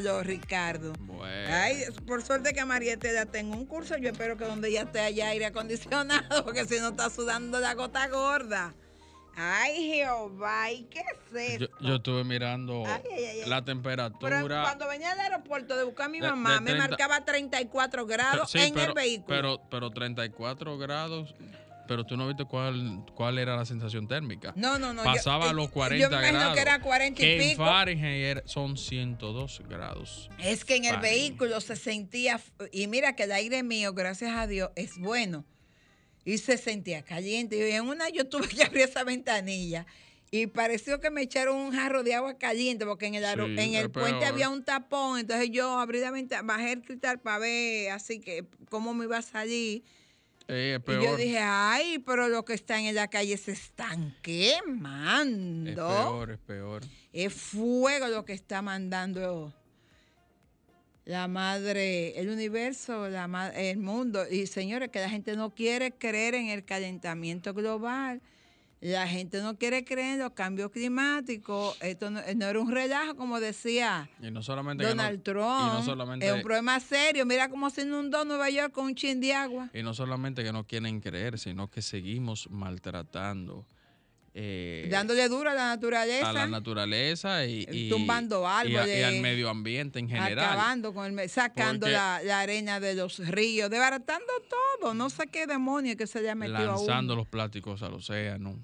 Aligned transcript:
Pero 0.00 0.30
¿y 0.30 0.34
este 0.34 0.46
calor, 0.48 0.92
Ricardo? 0.92 0.92
Ay, 1.48 1.84
por 2.06 2.22
suerte 2.22 2.52
que 2.52 2.64
Mariette 2.64 3.12
ya 3.12 3.26
tengo 3.26 3.56
un 3.56 3.66
curso. 3.66 3.96
Yo 3.96 4.10
espero 4.10 4.36
que 4.36 4.44
donde 4.44 4.70
ya 4.72 4.82
esté 4.82 5.00
haya 5.00 5.28
aire 5.28 5.46
acondicionado, 5.46 6.22
porque 6.44 6.64
si 6.64 6.78
no 6.80 6.88
está 6.88 7.10
sudando 7.10 7.60
la 7.60 7.74
gota 7.74 8.08
gorda. 8.08 8.74
Ay, 9.34 9.86
Jehová, 9.94 10.70
¿y 10.70 10.82
qué 10.90 11.00
es 11.00 11.58
Yo, 11.58 11.64
esto? 11.64 11.76
yo 11.80 11.94
estuve 11.96 12.22
mirando 12.22 12.84
Ay, 12.86 13.00
ay, 13.10 13.24
ay, 13.24 13.40
ay. 13.44 13.48
la 13.48 13.62
Pero 13.62 13.64
temperatura. 13.64 14.62
cuando 14.62 14.86
venía 14.88 15.12
al 15.12 15.20
aeropuerto 15.20 15.74
de 15.74 15.84
buscar 15.84 16.06
a 16.06 16.08
mi 16.10 16.20
De- 16.20 16.28
mamá, 16.28 16.56
de 16.56 16.60
me 16.60 16.70
30 16.72 16.88
marcaba 16.88 17.24
34 17.24 18.04
grados 18.04 18.50
Sí, 18.50 18.58
en 18.58 18.74
pero, 18.74 18.88
el 18.88 18.92
vehículo. 18.94 19.26
Pero, 19.28 19.62
pero 19.70 19.90
34 19.90 20.76
grados. 20.76 21.34
Pero 21.88 22.04
tú 22.04 22.16
no 22.16 22.26
viste 22.28 22.44
cuál, 22.44 23.04
cuál 23.14 23.38
era 23.38 23.56
la 23.56 23.64
sensación 23.64 24.06
térmica. 24.06 24.52
No, 24.56 24.78
no, 24.78 24.92
no, 24.94 25.02
yo- 25.04 25.12
Pasaba 25.12 25.50
eh, 25.50 25.54
los 25.54 25.66
yo 25.66 25.72
40 25.72 26.08
me 26.08 26.14
imagino 26.16 26.38
grados. 26.38 26.54
que 26.54 26.60
era 26.60 26.80
40 26.80 27.20
y 27.20 27.24
que 27.24 27.42
en 27.42 27.50
pico. 27.50 27.64
Fahrenheit 27.64 28.38
son 28.46 28.76
102 28.76 29.62
grados. 29.68 30.30
Es 30.38 30.64
que 30.64 30.76
en 30.76 30.84
el 30.84 30.94
Fahrenheit. 30.94 31.18
vehículo 31.20 31.60
se 31.60 31.76
sentía, 31.76 32.40
y 32.70 32.86
mira 32.86 33.16
que 33.16 33.24
el 33.24 33.32
aire 33.32 33.62
mío, 33.62 33.92
gracias 33.94 34.30
a 34.36 34.46
Dios, 34.46 34.70
es 34.76 34.96
bueno. 34.98 35.44
Y 36.24 36.38
se 36.38 36.56
sentía 36.56 37.02
caliente. 37.02 37.56
Y 37.68 37.72
en 37.72 37.84
una 37.88 38.08
yo 38.08 38.28
tuve 38.28 38.46
que 38.48 38.62
abrir 38.62 38.84
esa 38.84 39.02
ventanilla. 39.04 39.84
Y 40.30 40.46
pareció 40.46 40.98
que 41.00 41.10
me 41.10 41.20
echaron 41.20 41.56
un 41.56 41.72
jarro 41.72 42.02
de 42.04 42.14
agua 42.14 42.38
caliente, 42.38 42.86
porque 42.86 43.06
en 43.06 43.16
el, 43.16 43.24
Sí, 43.24 43.40
en 43.60 43.74
el 43.74 43.90
puente 43.90 44.20
peor. 44.20 44.24
había 44.32 44.48
un 44.48 44.64
tapón. 44.64 45.18
Entonces 45.18 45.50
yo 45.50 45.78
abrí 45.78 46.00
la 46.00 46.10
ventana, 46.10 46.42
bajé 46.42 46.72
el 46.72 46.82
cristal 46.82 47.20
para 47.20 47.38
ver 47.38 47.90
así 47.90 48.18
que 48.20 48.46
cómo 48.70 48.94
me 48.94 49.04
iba 49.04 49.18
a 49.18 49.22
salir. 49.22 49.82
Eh, 50.48 50.78
Y 50.86 50.92
yo 51.04 51.16
dije, 51.16 51.38
ay, 51.40 51.98
pero 52.00 52.28
los 52.28 52.44
que 52.44 52.54
están 52.54 52.80
en 52.80 52.94
la 52.94 53.08
calle 53.08 53.36
se 53.36 53.52
están 53.52 54.16
quemando. 54.22 55.88
es 55.90 55.96
peor, 55.96 56.30
es 56.30 56.38
peor. 56.38 56.82
Es 57.12 57.32
fuego 57.32 58.08
lo 58.08 58.24
que 58.24 58.32
está 58.32 58.62
mandando 58.62 59.52
la 61.04 61.26
madre, 61.28 62.18
el 62.20 62.28
universo, 62.28 63.08
la 63.08 63.50
el 63.54 63.78
mundo. 63.78 64.24
Y 64.30 64.46
señores, 64.46 64.90
que 64.90 65.00
la 65.00 65.10
gente 65.10 65.36
no 65.36 65.54
quiere 65.54 65.92
creer 65.92 66.34
en 66.34 66.48
el 66.48 66.64
calentamiento 66.64 67.54
global. 67.54 68.20
La 68.82 69.06
gente 69.06 69.40
no 69.40 69.56
quiere 69.56 69.84
creer 69.84 70.14
en 70.14 70.18
los 70.18 70.32
cambios 70.32 70.72
climáticos. 70.72 71.76
Esto 71.80 72.10
no, 72.10 72.20
no 72.34 72.46
era 72.46 72.58
un 72.58 72.72
relajo, 72.72 73.14
como 73.14 73.38
decía 73.38 74.10
Y 74.20 74.32
no 74.32 74.42
solamente 74.42 74.82
que 74.82 74.90
no- 74.90 74.96
Donald 74.96 75.20
y 75.20 75.22
Trump. 75.22 75.72
no 75.72 75.82
solamente 75.84 76.26
es 76.26 76.32
un 76.32 76.42
problema 76.42 76.80
serio. 76.80 77.24
Mira 77.24 77.48
cómo 77.48 77.70
se 77.70 77.82
inundó 77.82 78.24
Nueva 78.24 78.50
York 78.50 78.72
con 78.72 78.86
un 78.86 78.94
chin 78.96 79.20
de 79.20 79.34
agua. 79.34 79.70
Y 79.72 79.84
no 79.84 79.94
solamente 79.94 80.42
que 80.42 80.52
no 80.52 80.66
quieren 80.66 81.00
creer, 81.00 81.38
sino 81.38 81.70
que 81.70 81.80
seguimos 81.80 82.50
maltratando 82.50 83.64
eh, 84.34 84.88
Dándole 84.90 85.28
duro 85.28 85.50
a 85.50 85.54
la 85.54 85.66
naturaleza. 85.68 86.30
a 86.30 86.32
la 86.32 86.46
naturaleza 86.46 87.44
y, 87.44 87.66
y- 87.70 87.88
Tumbando 87.90 88.48
árboles. 88.48 88.98
y 88.98 89.02
al 89.02 89.20
medio 89.20 89.50
ambiente 89.50 89.98
en 89.98 90.08
general. 90.08 90.38
Acabando 90.38 90.94
con 90.94 91.18
el, 91.20 91.28
sacando 91.28 91.86
la, 91.86 92.20
la 92.24 92.40
arena 92.40 92.80
de 92.80 92.94
los 92.94 93.18
ríos, 93.18 93.68
desbaratando 93.70 94.26
todo. 94.80 94.94
No 94.94 95.10
sé 95.10 95.26
qué 95.26 95.46
demonio 95.46 95.96
que 95.98 96.06
se 96.06 96.22
le 96.22 96.30
ha 96.30 96.34
metido 96.34 96.64
lanzando 96.64 97.14
los 97.14 97.28
plásticos 97.28 97.82
al 97.82 97.92
océano, 97.92 98.58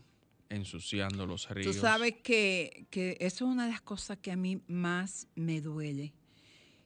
ensuciando 0.50 1.26
los 1.26 1.47
Tú 1.47 1.54
ríos. 1.54 1.76
sabes 1.76 2.14
que, 2.22 2.86
que 2.91 3.16
eso 3.20 3.44
es 3.44 3.50
una 3.53 3.66
de 3.66 3.72
las 3.72 3.81
cosas 3.81 4.19
que 4.19 4.32
a 4.32 4.36
mí 4.36 4.60
más 4.66 5.28
me 5.34 5.60
duele. 5.60 6.14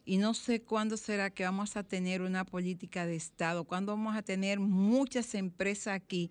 Y 0.04 0.16
no 0.16 0.34
sé 0.34 0.62
cuándo 0.62 0.96
será 0.96 1.30
que 1.30 1.44
vamos 1.44 1.76
a 1.76 1.84
tener 1.84 2.22
una 2.22 2.44
política 2.44 3.06
de 3.06 3.14
Estado, 3.14 3.64
cuándo 3.64 3.92
vamos 3.92 4.16
a 4.16 4.22
tener 4.22 4.58
muchas 4.58 5.34
empresas 5.34 5.94
aquí 5.94 6.30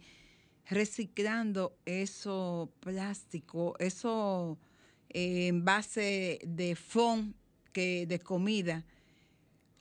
reciclando 0.70 1.78
eso 1.86 2.72
plástico, 2.82 3.76
eso 3.80 4.58
eh, 5.10 5.48
envase 5.48 6.40
de 6.46 6.76
fond 6.76 7.34
que 7.72 8.06
de 8.08 8.20
comida. 8.20 8.86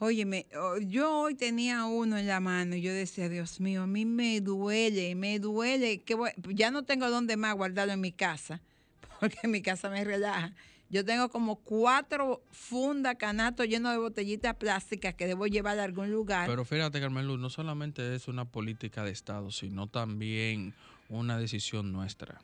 Óyeme, 0.02 0.46
oh, 0.58 0.78
yo 0.78 1.14
hoy 1.14 1.34
tenía 1.34 1.84
uno 1.84 2.16
en 2.16 2.26
la 2.26 2.40
mano 2.40 2.74
y 2.74 2.80
yo 2.80 2.90
decía, 2.90 3.28
Dios 3.28 3.60
mío, 3.60 3.82
a 3.82 3.86
mí 3.86 4.06
me 4.06 4.40
duele, 4.40 5.14
me 5.14 5.38
duele, 5.38 5.98
que 6.00 6.14
voy- 6.14 6.30
ya 6.48 6.70
no 6.70 6.84
tengo 6.84 7.10
dónde 7.10 7.36
más 7.36 7.54
guardarlo 7.54 7.92
en 7.92 8.00
mi 8.00 8.10
casa, 8.10 8.62
porque 9.20 9.46
mi 9.46 9.60
casa 9.60 9.90
me 9.90 10.02
relaja. 10.02 10.54
Yo 10.88 11.04
tengo 11.04 11.28
como 11.28 11.56
cuatro 11.56 12.42
fundas, 12.50 13.16
canastos 13.16 13.68
llenos 13.68 13.92
de 13.92 13.98
botellitas 13.98 14.54
plásticas 14.56 15.14
que 15.14 15.26
debo 15.26 15.46
llevar 15.46 15.78
a 15.78 15.84
algún 15.84 16.10
lugar. 16.10 16.48
Pero 16.48 16.64
fíjate, 16.64 16.98
Carmen 16.98 17.26
Luz, 17.26 17.38
no 17.38 17.50
solamente 17.50 18.14
es 18.14 18.26
una 18.26 18.46
política 18.46 19.04
de 19.04 19.10
Estado, 19.12 19.50
sino 19.52 19.86
también 19.86 20.72
una 21.10 21.38
decisión 21.38 21.92
nuestra. 21.92 22.40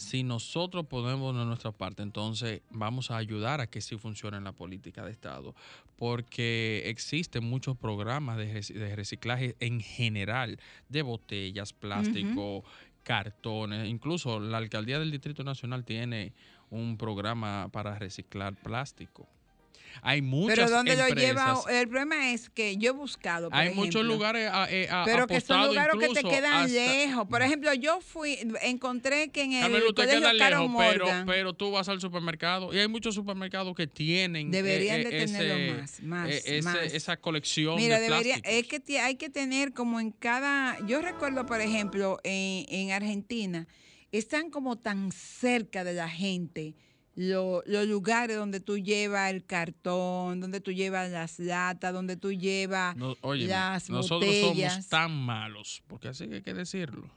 Si 0.00 0.22
nosotros 0.22 0.86
ponemos 0.86 1.36
de 1.36 1.44
nuestra 1.44 1.72
parte, 1.72 2.02
entonces 2.02 2.62
vamos 2.70 3.10
a 3.10 3.18
ayudar 3.18 3.60
a 3.60 3.66
que 3.66 3.82
sí 3.82 3.98
funcione 3.98 4.40
la 4.40 4.52
política 4.52 5.04
de 5.04 5.10
Estado, 5.10 5.54
porque 5.96 6.84
existen 6.86 7.44
muchos 7.44 7.76
programas 7.76 8.38
de, 8.38 8.54
reci- 8.54 8.72
de 8.72 8.96
reciclaje 8.96 9.56
en 9.60 9.80
general, 9.80 10.58
de 10.88 11.02
botellas, 11.02 11.74
plástico, 11.74 12.64
cartones, 13.02 13.88
incluso 13.88 14.40
la 14.40 14.56
Alcaldía 14.56 14.98
del 14.98 15.10
Distrito 15.10 15.44
Nacional 15.44 15.84
tiene 15.84 16.32
un 16.70 16.96
programa 16.96 17.68
para 17.70 17.98
reciclar 17.98 18.54
plástico. 18.56 19.28
Hay 20.02 20.22
muchas 20.22 20.56
Pero 20.56 20.70
donde 20.70 20.96
lo 20.96 21.06
empresas. 21.06 21.64
lleva, 21.66 21.80
el 21.80 21.88
problema 21.88 22.30
es 22.32 22.48
que 22.50 22.76
yo 22.76 22.90
he 22.90 22.92
buscado. 22.94 23.50
por 23.50 23.58
hay 23.58 23.74
muchos 23.74 23.96
ejemplo, 23.96 24.02
lugares 24.14 24.50
a, 24.52 24.70
eh, 24.70 24.88
a- 24.90 25.04
Pero 25.04 25.26
que 25.26 25.40
son 25.40 25.66
lugares 25.68 25.94
que 25.98 26.08
te 26.08 26.22
quedan 26.22 26.52
hasta- 26.54 26.66
lejos. 26.68 27.26
Por 27.28 27.42
ejemplo, 27.42 27.72
yo 27.74 28.00
fui, 28.00 28.38
encontré 28.62 29.28
que 29.30 29.42
en 29.42 29.52
el 29.54 29.60
Carmen, 29.62 29.82
usted 29.82 29.94
colegio 29.94 30.20
lejos, 30.32 30.38
pero, 30.40 30.68
Morgan 30.68 31.26
pero 31.26 31.52
tú 31.54 31.70
vas 31.70 31.88
al 31.88 32.00
supermercado 32.00 32.72
y 32.74 32.78
hay 32.78 32.88
muchos 32.88 33.14
supermercados 33.14 33.74
que 33.74 33.86
tienen 33.86 34.48
eh, 34.48 34.50
Deberían 34.50 35.00
eh, 35.00 35.04
de 35.04 35.10
tenerlo 35.26 35.54
ese- 35.54 35.72
más, 35.80 36.02
más, 36.02 36.30
eh, 36.30 36.42
ese- 36.44 36.62
más. 36.62 36.76
esa 36.92 37.16
colección 37.16 37.76
Mira, 37.76 37.98
de 37.98 38.08
debería, 38.08 38.36
es 38.44 38.66
que 38.66 39.00
hay 39.00 39.16
que 39.16 39.28
tener 39.30 39.72
como 39.72 40.00
en 40.00 40.10
cada, 40.10 40.78
yo 40.86 41.00
recuerdo 41.02 41.46
por 41.46 41.60
ejemplo 41.60 42.18
en, 42.24 42.66
en 42.68 42.92
Argentina, 42.92 43.66
están 44.12 44.50
como 44.50 44.76
tan 44.76 45.12
cerca 45.12 45.84
de 45.84 45.92
la 45.94 46.08
gente 46.08 46.74
lo- 47.22 47.62
los 47.66 47.86
lugares 47.86 48.36
donde 48.36 48.60
tú 48.60 48.78
llevas 48.78 49.30
el 49.30 49.44
cartón, 49.44 50.40
donde 50.40 50.60
tú 50.60 50.72
llevas 50.72 51.10
las 51.10 51.38
latas, 51.38 51.92
donde 51.92 52.16
tú 52.16 52.32
llevas 52.32 52.96
No, 52.96 53.14
las 53.34 53.90
nosotros 53.90 54.30
botellas. 54.42 54.72
somos 54.72 54.88
tan 54.88 55.12
malos, 55.12 55.82
porque 55.86 56.08
así 56.08 56.28
que 56.28 56.36
hay 56.36 56.42
que 56.42 56.54
decirlo, 56.54 57.10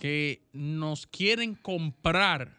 que 0.00 0.40
nos 0.52 1.06
quieren 1.06 1.54
comprar 1.54 2.54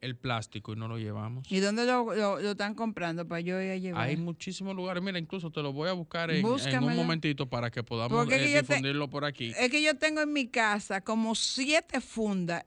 el 0.00 0.16
plástico 0.16 0.74
y 0.74 0.76
no 0.76 0.86
lo 0.86 0.98
llevamos. 0.98 1.50
¿Y 1.50 1.58
dónde 1.60 1.86
lo, 1.86 2.14
lo- 2.14 2.38
lo 2.40 2.50
están 2.50 2.74
comprando 2.74 3.26
para 3.26 3.40
yo 3.40 3.60
ir 3.60 3.70
a 3.70 3.76
llevar? 3.76 4.02
Hay 4.06 4.16
muchísimos 4.16 4.76
lugares. 4.76 5.02
Mira, 5.02 5.18
incluso 5.18 5.50
te 5.50 5.62
lo 5.62 5.72
voy 5.72 5.88
a 5.88 5.92
buscar 5.92 6.30
en, 6.30 6.44
en 6.44 6.84
un 6.84 6.94
momentito 6.94 7.48
para 7.48 7.70
que 7.70 7.82
podamos 7.82 8.26
eh, 8.26 8.28
que 8.28 8.36
te- 8.38 8.58
difundirlo 8.62 9.08
por 9.08 9.24
aquí. 9.24 9.52
Es 9.58 9.70
que 9.70 9.82
yo 9.82 9.96
tengo 9.96 10.20
en 10.20 10.32
mi 10.32 10.46
casa 10.48 11.00
como 11.00 11.34
siete 11.34 12.00
fundas. 12.00 12.64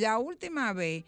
La 0.00 0.18
última 0.18 0.72
vez 0.72 1.04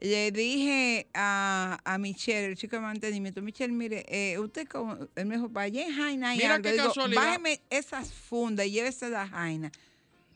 le 0.00 0.30
dije 0.30 1.08
a, 1.14 1.78
a 1.84 1.98
Michelle, 1.98 2.46
el 2.46 2.56
chico 2.56 2.76
de 2.76 2.82
mantenimiento, 2.82 3.42
Michelle, 3.42 3.72
mire, 3.72 4.04
eh, 4.08 4.38
usted 4.38 4.66
como, 4.68 4.96
él 5.16 5.26
me 5.26 5.36
dijo, 5.36 5.48
para 5.48 5.64
allá 5.66 5.86
en 5.86 5.94
Jaina 5.94 6.30
hay 6.30 6.38
Mira 6.38 6.54
algo". 6.54 6.62
qué 6.64 6.72
Digo, 6.72 6.84
casualidad. 6.86 7.22
bájeme 7.22 7.60
esas 7.70 8.12
fundas 8.12 8.66
y 8.66 8.70
llévese 8.72 9.10
la 9.10 9.26
Jaina. 9.28 9.72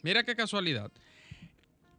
Mira 0.03 0.25
qué 0.25 0.35
casualidad. 0.35 0.91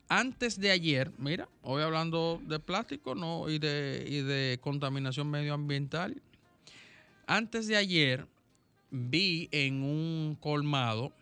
Antes 0.09 0.59
de 0.59 0.69
ayer, 0.71 1.11
mira, 1.17 1.47
hoy 1.63 1.81
hablando 1.81 2.39
de 2.45 2.59
plástico 2.59 3.15
¿no? 3.15 3.49
y, 3.49 3.57
de, 3.59 4.05
y 4.07 4.21
de 4.21 4.59
contaminación 4.61 5.29
medioambiental. 5.31 6.21
Antes 7.25 7.67
de 7.67 7.77
ayer 7.77 8.27
vi 8.91 9.47
en 9.51 9.81
un 9.81 10.37
colmado 10.39 11.13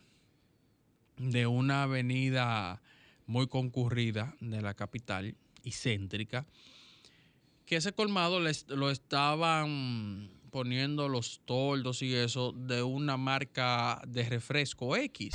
de 1.17 1.45
una 1.45 1.83
avenida 1.83 2.81
muy 3.27 3.47
concurrida 3.47 4.35
de 4.41 4.61
la 4.61 4.73
capital 4.73 5.35
y 5.63 5.71
céntrica, 5.71 6.45
que 7.65 7.77
ese 7.77 7.93
colmado 7.93 8.39
les- 8.39 8.67
lo 8.67 8.89
estaban 8.91 10.29
poniendo 10.51 11.07
los 11.07 11.41
toldos 11.45 12.01
y 12.01 12.13
eso 12.13 12.51
de 12.51 12.83
una 12.83 13.15
marca 13.17 14.01
de 14.07 14.27
refresco 14.27 14.95
X. 14.97 15.33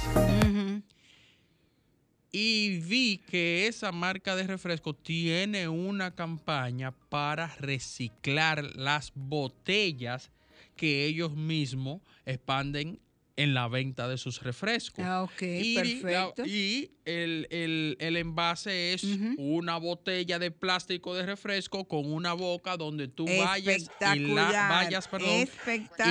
Y 2.33 2.81
vi 2.81 3.19
que 3.19 3.67
esa 3.67 3.93
marca 3.93 4.37
de 4.37 4.47
refresco 4.47 4.95
tiene 4.95 5.69
una 5.69 6.15
campaña 6.15 6.91
para 7.09 7.47
reciclar 7.57 8.77
las 8.77 9.13
botellas 9.15 10.31
que 10.77 11.07
ellos 11.07 11.35
mismos 11.35 12.03
expanden 12.27 13.01
en 13.37 13.53
la 13.55 13.69
venta 13.69 14.09
de 14.09 14.17
sus 14.19 14.43
refrescos. 14.43 15.05
Ah, 15.05 15.23
ok, 15.23 15.43
y, 15.43 15.75
la- 15.75 15.83
perfecto. 15.83 16.47
y 16.47 16.91
el, 17.05 17.47
el- 17.51 17.97
el 18.01 18.17
envase 18.17 18.95
es 18.95 19.05
una 19.37 19.77
botella 19.77 20.39
de 20.39 20.51
plástico 20.51 21.15
de 21.15 21.25
refresco 21.27 21.87
con 21.87 22.11
una 22.13 22.33
boca 22.33 22.77
donde 22.77 23.09
tú 23.09 23.27
vayas 23.27 23.91
y 24.15 24.19
la, 24.21 24.69
vayas, 24.71 25.07
perdón, 25.07 25.47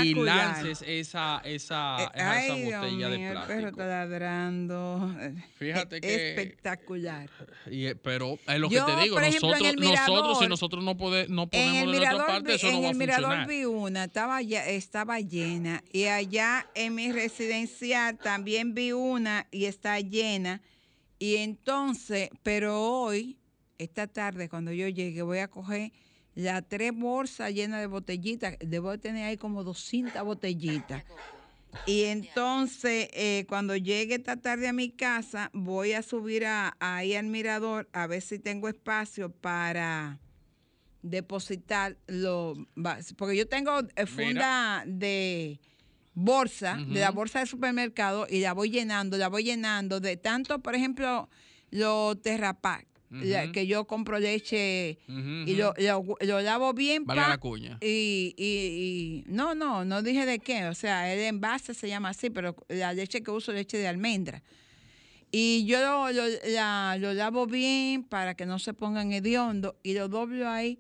y 0.04 0.14
lances 0.14 0.84
esa, 0.86 1.42
esa, 1.44 1.98
Eh, 2.04 2.08
esa 2.16 2.32
Ay, 2.32 2.62
Dios 2.62 2.82
botella 2.82 3.10
de 3.10 3.18
mío, 3.18 3.28
el 3.28 3.34
perro 3.34 3.46
plástico. 3.48 3.70
está 3.70 3.86
ladrando. 3.88 5.16
Fíjate 5.58 5.98
Eh, 5.98 6.02
que- 6.02 6.30
Espectacular. 6.30 7.30
Y, 7.70 7.86
eh, 7.88 7.96
pero 7.96 8.38
es 8.48 8.60
lo 8.60 8.70
Yo, 8.70 8.86
que 8.86 8.92
te 8.94 9.02
digo, 9.02 9.20
ejemplo, 9.20 9.50
en 9.56 9.62
nosotros, 9.62 9.76
nosotros 9.82 10.40
si 10.40 10.48
nosotros 10.48 10.84
no, 10.84 10.96
pode- 10.98 11.28
no 11.28 11.44
En 11.44 11.50
ponemos 11.50 11.76
el 11.76 11.80
de 11.80 11.86
nuestra 11.86 12.12
mirador, 12.14 12.28
parte, 12.28 12.48
vi- 12.50 12.54
eso 12.56 12.68
en 12.68 12.74
no 12.74 12.82
va 12.82 12.88
a 12.88 12.92
el 12.92 12.98
mirador 12.98 13.24
funcionar. 13.24 13.48
vi 13.48 13.66
una, 13.66 14.04
estaba, 14.06 14.42
ya, 14.42 14.68
estaba 14.70 15.20
llena. 15.20 15.84
Y 15.92 16.06
allá 16.06 16.68
en 16.76 16.96
mi 16.96 17.12
residencial 17.16 18.18
también 18.20 18.74
vi 18.76 18.92
una 18.92 19.48
y 19.52 19.66
está 19.66 20.00
llena. 20.00 20.62
Y 21.18 21.38
entonces, 21.38 22.30
pero 22.44 22.80
hoy, 22.82 23.40
esta 23.78 24.08
tarde, 24.08 24.50
cuando 24.50 24.72
yo 24.72 24.88
llegue, 24.90 25.22
voy 25.22 25.40
a 25.40 25.48
coger 25.48 25.92
las 26.36 26.68
tres 26.68 26.92
bolsas 26.94 27.54
llenas 27.54 27.80
de 27.80 27.88
botellitas. 27.88 28.58
Debo 28.60 28.92
de 28.92 28.98
tener 28.98 29.24
ahí 29.26 29.38
como 29.38 29.64
200 29.64 30.22
botellitas. 30.24 31.04
Y 31.88 32.04
entonces, 32.06 33.08
eh, 33.14 33.46
cuando 33.48 33.76
llegue 33.76 34.16
esta 34.16 34.38
tarde 34.38 34.68
a 34.68 34.74
mi 34.74 34.90
casa, 34.90 35.50
voy 35.54 35.94
a 35.94 36.02
subir 36.02 36.46
a, 36.46 36.76
ahí 36.80 37.16
al 37.16 37.28
mirador 37.28 37.88
a 37.94 38.08
ver 38.08 38.22
si 38.22 38.40
tengo 38.40 38.68
espacio 38.68 39.32
para 39.32 40.20
depositar 41.02 41.98
lo 42.08 42.56
va- 42.76 42.98
porque 43.18 43.38
yo 43.38 43.48
tengo 43.48 43.80
eh, 43.96 44.06
funda 44.08 44.84
de 44.88 45.60
bolsa, 46.16 46.78
de 46.78 47.00
la 47.02 47.12
bolsa 47.12 47.40
de 47.42 47.46
supermercado 47.46 48.26
y 48.30 48.40
la 48.40 48.54
voy 48.54 48.70
llenando, 48.72 49.18
la 49.18 49.28
voy 49.28 49.44
llenando 49.44 50.00
de 50.00 50.18
tanto, 50.18 50.60
por 50.60 50.74
ejemplo, 50.74 51.30
los 51.72 52.22
Terrapac, 52.22 52.88
que 53.52 53.68
yo 53.68 53.86
compro 53.86 54.18
leche 54.20 54.98
y 55.48 55.56
lo, 55.56 55.74
lo- 55.78 56.18
lo 56.22 56.42
lavo 56.42 56.74
bien. 56.74 57.06
Valga 57.06 57.24
pa, 57.24 57.30
la 57.30 57.38
cuña. 57.38 57.78
Y, 57.82 58.34
y- 58.38 59.24
y- 59.28 59.32
no, 59.32 59.56
no, 59.56 59.86
no 59.86 60.02
dije 60.02 60.26
de 60.26 60.40
qué, 60.40 60.66
o 60.66 60.74
sea, 60.74 61.14
el 61.14 61.20
envase 61.20 61.74
se 61.74 61.88
llama 61.88 62.10
así, 62.10 62.30
pero 62.30 62.56
la 62.70 62.94
leche 62.94 63.22
que 63.22 63.32
uso 63.32 63.52
leche 63.54 63.78
de 63.78 63.88
almendra. 63.88 64.42
Y 65.32 65.66
yo 65.66 65.80
lo, 65.82 66.12
lo- 66.12 66.24
la- 66.48 66.98
lo 67.00 67.14
lavo 67.14 67.46
bien 67.46 68.04
para 68.04 68.36
que 68.36 68.46
no 68.46 68.58
se 68.60 68.74
pongan 68.74 69.12
hediondo 69.12 69.78
y 69.84 69.94
lo 69.94 70.08
doblo 70.08 70.50
ahí 70.50 70.80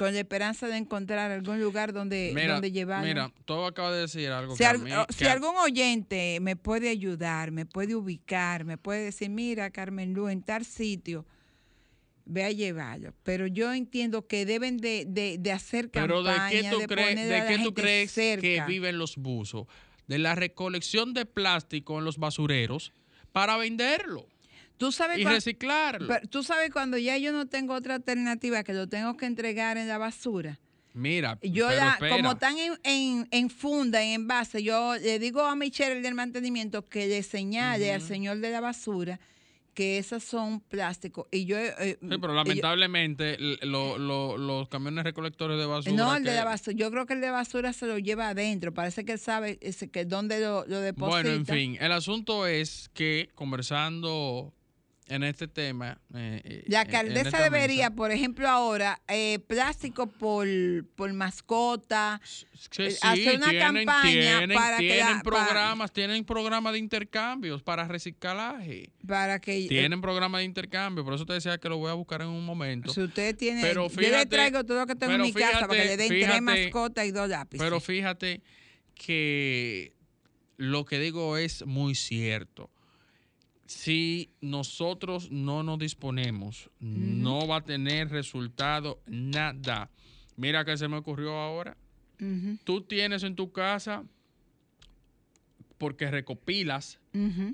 con 0.00 0.14
la 0.14 0.20
esperanza 0.20 0.66
de 0.66 0.78
encontrar 0.78 1.30
algún 1.30 1.60
lugar 1.60 1.92
donde, 1.92 2.32
Mira, 2.34 2.54
donde 2.54 2.72
llevarlo. 2.72 3.06
mira, 3.06 3.30
tú 3.44 3.52
acabas 3.64 3.92
de 3.92 4.00
decir 4.00 4.30
algo 4.30 4.54
Si, 4.54 4.58
que 4.60 4.64
a 4.64 4.70
al- 4.70 4.78
mí- 4.78 4.90
o- 4.94 5.06
que 5.06 5.12
si 5.12 5.26
algún 5.26 5.54
oyente 5.56 6.38
me 6.40 6.56
puede 6.56 6.88
ayudar, 6.88 7.50
me 7.50 7.66
puede 7.66 7.94
ubicar, 7.94 8.64
me 8.64 8.78
puede 8.78 9.04
decir, 9.04 9.28
mira, 9.28 9.68
Carmen 9.70 10.14
Luz, 10.14 10.30
en 10.30 10.42
tal 10.42 10.64
sitio, 10.64 11.26
ve 12.24 12.44
a 12.44 12.50
llevarlo. 12.50 13.12
Pero 13.24 13.46
yo 13.46 13.74
entiendo 13.74 14.26
que 14.26 14.46
deben 14.46 14.78
de, 14.78 15.04
de- 15.06 15.36
de 15.38 15.52
hacer 15.52 15.90
Pero 15.90 16.22
¿de 16.22 16.32
qué 16.50 16.70
tú, 16.70 16.78
de 16.78 16.86
crees, 16.86 17.16
de 17.16 17.38
la 17.38 17.46
qué 17.46 17.58
tú 17.58 17.74
crees 17.74 18.14
que 18.14 18.62
viven 18.66 18.96
los 18.96 19.16
buzos? 19.18 19.66
De 20.06 20.18
la 20.18 20.34
recolección 20.34 21.12
de 21.12 21.26
plástico 21.26 21.98
en 21.98 22.06
los 22.06 22.16
basureros 22.16 22.94
para 23.32 23.58
venderlo 23.58 24.26
¿Tú 24.80 24.90
sabes 24.92 25.18
y 25.18 25.24
reciclarlo. 25.24 26.08
pero 26.08 26.26
tú 26.26 26.42
sabes 26.42 26.70
cuando 26.72 26.96
ya 26.96 27.18
yo 27.18 27.32
no 27.32 27.46
tengo 27.46 27.74
otra 27.74 27.96
alternativa 27.96 28.64
que 28.64 28.72
lo 28.72 28.88
tengo 28.88 29.16
que 29.18 29.26
entregar 29.26 29.76
en 29.76 29.86
la 29.88 29.98
basura. 29.98 30.58
Mira, 30.94 31.38
Yo 31.42 31.68
pero 31.68 31.80
la, 31.84 31.90
espera. 31.92 32.16
como 32.16 32.32
están 32.32 32.58
en, 32.58 32.72
en, 32.82 33.28
en 33.30 33.50
funda, 33.50 34.02
en 34.02 34.22
envase, 34.22 34.62
yo 34.62 34.96
le 34.96 35.18
digo 35.18 35.42
a 35.42 35.54
Michelle 35.54 35.92
el 35.98 36.02
del 36.02 36.14
mantenimiento 36.14 36.88
que 36.88 37.06
le 37.06 37.22
señale 37.22 37.92
al 37.92 38.00
señor 38.00 38.38
de 38.38 38.50
la 38.50 38.60
basura 38.60 39.20
que 39.74 39.98
esas 39.98 40.24
son 40.24 40.60
plásticos. 40.60 41.26
Y 41.30 41.44
yo, 41.44 41.56
eh, 41.56 41.96
Sí, 42.00 42.06
pero 42.08 42.28
yo- 42.28 42.34
lamentablemente 42.34 43.36
lo- 43.62 43.98
lo- 43.98 44.36
los 44.36 44.68
camiones 44.68 45.04
recolectores 45.04 45.58
de 45.58 45.66
basura. 45.66 45.94
no, 45.94 46.16
el 46.16 46.24
de 46.24 46.34
la 46.34 46.44
basura. 46.44 46.76
Yo 46.76 46.90
creo 46.90 47.06
que 47.06 47.12
el 47.14 47.20
de 47.20 47.30
basura 47.30 47.72
se 47.72 47.86
lo 47.86 47.96
lleva 47.98 48.30
adentro. 48.30 48.74
Parece 48.74 49.04
que 49.04 49.12
él 49.12 49.18
sabe 49.20 49.58
ese, 49.60 49.88
que 49.90 50.04
dónde 50.06 50.40
lo, 50.40 50.64
lo 50.66 50.80
deposita. 50.80 51.08
Bueno, 51.22 51.30
en 51.30 51.46
fin, 51.46 51.76
el 51.80 51.92
asunto 51.92 52.46
es 52.48 52.90
que 52.94 53.30
conversando 53.36 54.52
en 55.10 55.22
este 55.24 55.48
tema. 55.48 55.98
eh, 56.14 56.40
eh, 56.44 56.64
La 56.68 56.80
alcaldesa 56.80 57.28
esta 57.28 57.42
debería, 57.42 57.90
mesa, 57.90 57.96
por 57.96 58.10
ejemplo, 58.12 58.48
ahora, 58.48 59.00
eh, 59.08 59.38
plástico 59.40 60.06
por, 60.06 60.46
por 60.96 61.12
mascota, 61.12 62.20
que 62.70 62.86
eh, 62.86 62.90
sí, 62.92 62.98
hacer 63.02 63.36
una 63.36 63.50
tienen, 63.50 63.74
campaña 63.86 64.12
tienen, 64.38 64.56
para 64.56 64.78
que 64.78 64.88
tienen 64.88 65.20
programas, 65.22 65.92
tienen 65.92 66.24
programas 66.24 66.72
de 66.72 66.78
intercambios 66.78 67.62
para 67.62 67.86
reciclaje. 67.88 68.90
para 69.06 69.40
que... 69.40 69.64
eh, 69.64 69.68
Tienen 69.68 70.00
programas 70.00 70.40
de 70.40 70.44
intercambio, 70.44 71.04
por 71.04 71.14
eso 71.14 71.26
te 71.26 71.32
decía 71.32 71.58
que 71.58 71.68
lo 71.68 71.76
voy 71.78 71.90
a 71.90 71.94
buscar 71.94 72.22
en 72.22 72.28
un 72.28 72.44
momento. 72.46 72.92
Si 72.94 73.02
usted 73.02 73.36
tiene, 73.36 73.62
Pero 73.62 73.88
yo 73.90 74.00
le 74.00 74.26
traigo 74.26 74.64
todo 74.64 74.78
lo 74.80 74.86
que 74.86 74.94
tengo 74.94 75.12
en 75.14 75.22
mi 75.22 75.32
casa 75.32 75.66
para 75.66 75.82
que 75.82 75.96
le 75.96 75.96
fíjate- 75.96 76.08
den 76.14 76.28
tres 76.28 76.42
mascotas 76.42 77.06
y 77.06 77.10
dos 77.10 77.28
lápices. 77.28 77.64
Pero 77.64 77.80
fíjate 77.80 78.42
que 78.94 79.92
lo 80.56 80.84
que 80.84 80.98
digo 80.98 81.36
es 81.36 81.64
muy 81.66 81.94
cierto. 81.94 82.70
Si 83.70 84.30
nosotros 84.40 85.30
no 85.30 85.62
nos 85.62 85.78
disponemos, 85.78 86.68
no 86.80 87.46
va 87.46 87.58
a 87.58 87.64
tener 87.64 88.08
resultado 88.10 88.98
nada. 89.06 89.88
Mira 90.36 90.64
que 90.64 90.76
se 90.76 90.88
me 90.88 90.96
ocurrió 90.96 91.36
ahora. 91.38 91.76
Tú 92.64 92.80
tienes 92.80 93.22
en 93.22 93.36
tu 93.36 93.52
casa, 93.52 94.02
porque 95.78 96.10
recopilas 96.10 96.98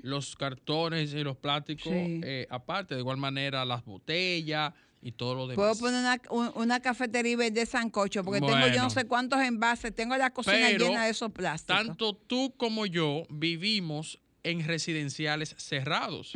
los 0.01 0.35
cartones 0.35 1.13
y 1.13 1.23
los 1.23 1.37
plásticos 1.37 1.93
Sí. 1.93 2.19
eh, 2.23 2.47
aparte, 2.49 2.95
de 2.95 3.01
igual 3.01 3.17
manera 3.17 3.63
las 3.63 3.85
botellas, 3.85 4.73
y 5.03 5.11
todo 5.11 5.35
lo 5.35 5.47
demás. 5.47 5.57
Puedo 5.57 5.75
poner 5.77 5.99
una, 6.01 6.19
un- 6.31 6.51
una 6.63 6.79
cafetería 6.79 7.33
y 7.33 7.35
vender 7.35 7.67
sancocho, 7.67 8.23
porque 8.23 8.39
tengo 8.41 8.67
yo 8.73 8.81
no 8.81 8.89
sé 8.89 9.05
cuántos 9.05 9.39
envases, 9.41 9.93
tengo 9.93 10.17
la 10.17 10.31
cocina 10.33 10.57
Pero 10.71 10.87
llena 10.87 11.05
de 11.05 11.11
esos 11.11 11.31
plásticos. 11.31 11.77
Tanto 11.85 12.15
tú 12.15 12.55
como 12.57 12.87
yo 12.87 13.23
vivimos 13.29 14.19
en 14.49 14.65
residenciales 14.65 15.55
cerrados. 15.57 16.33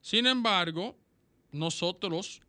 Sin 0.00 0.26
embargo, 0.26 0.96
nosotros, 1.52 2.40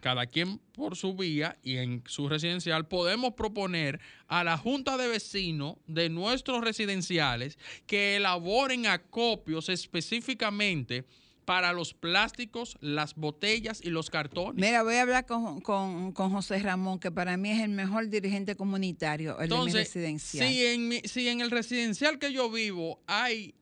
cada 0.00 0.26
quien 0.26 0.58
por 0.72 0.96
su 0.96 1.14
vía 1.14 1.58
y 1.62 1.76
en 1.76 2.02
su 2.06 2.28
residencial, 2.28 2.86
podemos 2.86 3.34
proponer 3.34 4.00
a 4.26 4.44
la 4.44 4.56
Junta 4.56 4.96
de 4.96 5.08
Vecinos 5.08 5.76
de 5.86 6.08
nuestros 6.08 6.62
residenciales 6.62 7.58
que 7.86 8.16
elaboren 8.16 8.86
acopios 8.86 9.68
específicamente 9.68 11.04
para 11.44 11.72
los 11.72 11.94
plásticos, 11.94 12.76
las 12.80 13.14
botellas 13.14 13.80
y 13.82 13.88
los 13.88 14.10
cartones. 14.10 14.56
Mira, 14.56 14.82
voy 14.82 14.96
a 14.96 15.02
hablar 15.02 15.24
con, 15.24 15.62
con- 15.62 16.12
con 16.12 16.30
José 16.30 16.58
Ramón, 16.58 16.98
que 16.98 17.10
para 17.10 17.38
mí 17.38 17.50
es 17.50 17.60
el 17.62 17.70
mejor 17.70 18.08
dirigente 18.10 18.54
comunitario, 18.54 19.40
el 19.40 19.48
de 19.48 19.54
mi 19.54 19.72
residencial. 19.72 20.46
si 20.46 20.66
en, 20.66 20.88
mi- 20.88 21.00
si 21.04 21.26
en 21.28 21.40
el 21.40 21.50
residencial 21.50 22.18
que 22.18 22.32
yo 22.34 22.50
vivo 22.50 23.00
hay 23.06 23.54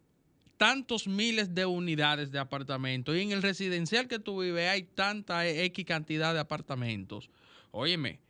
tantos 0.57 1.07
miles 1.07 1.55
de 1.55 1.67
unidades 1.67 2.31
de 2.31 2.39
apartamentos 2.39 3.17
y 3.17 3.21
en 3.21 3.33
el 3.33 3.43
residencial 3.43 4.09
que 4.09 4.19
tú 4.19 4.41
vives 4.41 4.69
hay 4.69 4.83
tanta 4.83 5.47
X 5.49 5.85
cantidad 5.85 6.33
de 6.35 6.41
apartamentos, 6.41 7.29
óyeme, 7.71 8.21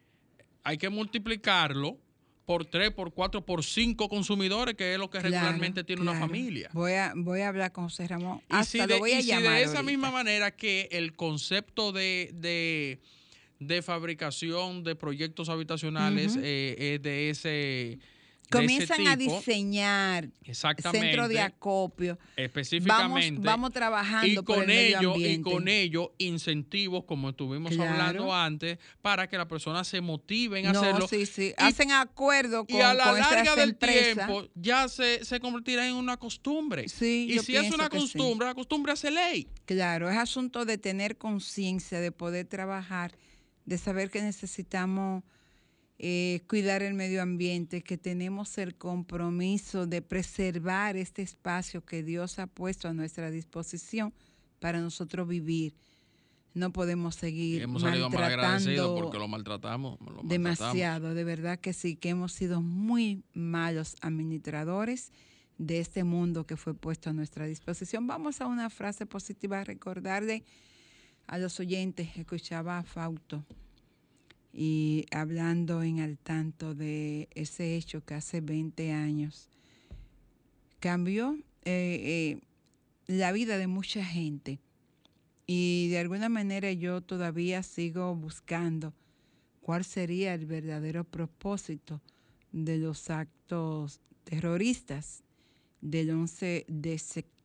hay 0.64 0.78
que 0.78 0.88
multiplicarlo 0.88 1.98
por 2.44 2.64
3, 2.64 2.92
por 2.92 3.12
4, 3.12 3.44
por 3.44 3.64
5 3.64 4.08
consumidores, 4.08 4.76
que 4.76 4.92
es 4.92 4.98
lo 4.98 5.10
que 5.10 5.18
Claro, 5.18 5.34
regularmente 5.34 5.82
tiene 5.82 6.02
una 6.02 6.14
familia. 6.18 6.70
Voy 6.72 6.92
a, 6.92 7.12
voy 7.16 7.40
a 7.40 7.48
hablar 7.48 7.72
con 7.72 7.84
José 7.84 8.06
Ramón. 8.06 8.40
Y 8.48 8.54
Hasta 8.54 8.86
lo 8.86 8.94
de, 8.94 8.98
voy 9.00 9.12
a 9.12 9.18
y 9.18 9.22
si 9.22 9.28
de 9.30 9.34
llamar 9.42 9.58
esa 9.58 9.66
ahorita. 9.78 9.82
misma 9.82 10.10
manera 10.12 10.50
que 10.52 10.88
el 10.92 11.14
concepto 11.16 11.90
de, 11.90 12.30
de, 12.34 13.00
de 13.58 13.82
fabricación 13.82 14.84
de 14.84 14.94
proyectos 14.94 15.48
habitacionales 15.48 16.36
eh, 16.40 16.94
es 16.94 17.02
de 17.02 17.30
ese 17.30 17.98
Comienzan 18.50 19.06
a 19.08 19.16
diseñar 19.16 20.28
centro 20.92 21.28
de 21.28 21.40
acopio. 21.40 22.18
Específicamente 22.36 23.40
vamos 23.40 23.72
trabajando 23.72 24.26
y 24.26 24.34
por 24.36 24.44
con 24.44 24.66
medio 24.66 25.14
ello 25.14 25.16
y 25.16 25.40
con 25.40 25.68
ello 25.68 26.12
incentivos 26.18 27.04
como 27.04 27.30
estuvimos 27.30 27.72
Claro. 27.74 27.90
hablando 27.90 28.34
antes 28.34 28.78
para 29.02 29.28
que 29.28 29.36
las 29.36 29.46
personas 29.46 29.88
se 29.88 30.00
motiven 30.00 30.66
a 30.66 30.72
no, 30.72 30.80
hacerlo 30.80 31.08
sí, 31.08 31.26
sí. 31.26 31.48
Y- 31.58 31.62
Hacen 31.62 31.92
acuerdo 31.92 32.64
con, 32.66 32.76
y 32.76 32.80
a 32.80 32.94
la 32.94 33.04
con 33.10 33.18
larga 33.20 33.56
del 33.56 33.70
empresas. 33.70 34.14
tiempo 34.26 34.48
ya 34.54 34.88
se, 34.88 35.24
se 35.24 35.40
convertirá 35.40 35.86
en 35.86 35.94
una 35.94 36.16
costumbre 36.16 36.88
Sí, 36.88 37.28
y 37.30 37.38
si 37.40 37.56
es 37.56 37.70
una 37.72 37.84
sí. 37.84 37.90
costumbre 37.98 38.46
la 38.46 38.54
costumbre 38.54 38.92
hace 38.92 39.10
ley 39.10 39.48
Claro, 39.64 40.08
es 40.10 40.16
asunto 40.16 40.64
de 40.64 40.78
tener 40.78 41.18
conciencia, 41.18 42.00
de 42.00 42.12
poder 42.12 42.46
trabajar, 42.46 43.16
de 43.64 43.78
saber 43.78 44.10
que 44.10 44.22
necesitamos 44.22 45.24
eh, 45.98 46.42
cuidar 46.46 46.82
el 46.82 46.92
medio 46.92 47.22
ambiente, 47.22 47.82
que 47.82 47.96
tenemos 47.96 48.58
el 48.58 48.74
compromiso 48.74 49.86
de 49.86 50.02
preservar 50.02 50.96
este 50.96 51.22
espacio 51.22 51.84
que 51.84 52.02
Dios 52.02 52.38
ha 52.38 52.46
puesto 52.46 52.88
a 52.88 52.92
nuestra 52.92 53.30
disposición 53.30 54.12
para 54.60 54.80
nosotros 54.80 55.26
vivir. 55.26 55.74
No 56.52 56.72
podemos 56.72 57.14
seguir 57.14 57.62
hemos 57.62 57.82
salido 57.82 58.10
mal 58.10 58.24
agradecidos 58.24 58.76
maltratando 58.76 59.02
porque 59.02 59.18
lo 59.18 59.28
maltratamos 59.28 59.92
lo 60.00 60.06
maltratamos. 60.06 60.30
demasiado, 60.30 61.14
de 61.14 61.24
verdad 61.24 61.58
que 61.58 61.72
sí, 61.72 61.96
que 61.96 62.10
hemos 62.10 62.32
sido 62.32 62.60
muy 62.60 63.22
malos 63.32 63.96
administradores 64.00 65.12
de 65.58 65.80
este 65.80 66.04
mundo 66.04 66.46
que 66.46 66.56
fue 66.56 66.74
puesto 66.74 67.10
a 67.10 67.12
nuestra 67.14 67.46
disposición. 67.46 68.06
Vamos 68.06 68.40
a 68.42 68.46
una 68.46 68.68
frase 68.68 69.06
positiva, 69.06 69.64
recordarle 69.64 70.44
a 71.26 71.38
los 71.38 71.58
oyentes, 71.58 72.16
escuchaba 72.16 72.78
a 72.78 72.82
Fausto 72.82 73.44
y 74.58 75.04
hablando 75.10 75.82
en 75.82 76.00
al 76.00 76.16
tanto 76.16 76.74
de 76.74 77.28
ese 77.34 77.76
hecho 77.76 78.02
que 78.02 78.14
hace 78.14 78.40
20 78.40 78.90
años 78.90 79.50
cambió 80.80 81.36
eh, 81.66 82.38
eh, 82.38 82.40
la 83.06 83.32
vida 83.32 83.58
de 83.58 83.66
mucha 83.66 84.02
gente 84.02 84.58
y 85.46 85.88
de 85.90 85.98
alguna 85.98 86.30
manera 86.30 86.72
yo 86.72 87.02
todavía 87.02 87.62
sigo 87.62 88.16
buscando 88.16 88.94
cuál 89.60 89.84
sería 89.84 90.32
el 90.32 90.46
verdadero 90.46 91.04
propósito 91.04 92.00
de 92.50 92.78
los 92.78 93.10
actos 93.10 94.00
terroristas 94.24 95.22
del 95.82 96.10
11 96.10 96.64
de 96.66 96.98
septiembre. 96.98 97.35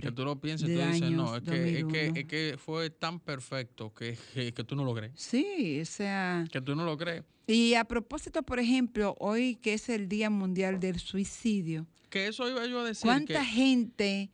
Que 0.00 0.12
tú 0.12 0.24
lo 0.24 0.40
piensas 0.40 0.68
y 0.68 0.74
tú 0.74 0.80
dices 0.80 1.10
no 1.12 1.36
es 1.36 1.42
que, 1.42 1.78
es, 1.80 1.84
que, 1.84 2.08
2001. 2.08 2.16
es 2.20 2.24
que 2.26 2.56
fue 2.58 2.90
tan 2.90 3.20
perfecto 3.20 3.92
que, 3.94 4.18
que, 4.34 4.52
que 4.52 4.64
tú 4.64 4.74
no 4.74 4.84
lo 4.84 4.92
crees 4.94 5.12
Sí, 5.14 5.78
o 5.80 5.84
sea, 5.84 6.44
que 6.50 6.60
tú 6.60 6.74
no 6.74 6.84
lo 6.84 6.96
crees 6.98 7.22
y 7.46 7.74
a 7.74 7.84
propósito, 7.84 8.42
por 8.42 8.58
ejemplo, 8.60 9.16
hoy 9.18 9.56
que 9.56 9.74
es 9.74 9.88
el 9.88 10.08
Día 10.08 10.30
Mundial 10.30 10.78
del 10.80 10.98
Suicidio, 11.00 11.86
que 12.10 12.28
eso 12.28 12.48
iba 12.48 12.64
yo 12.66 12.80
a 12.80 12.84
decir 12.84 13.02
¿cuánta 13.04 13.44
gente, 13.44 14.30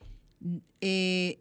eh, 0.81 1.39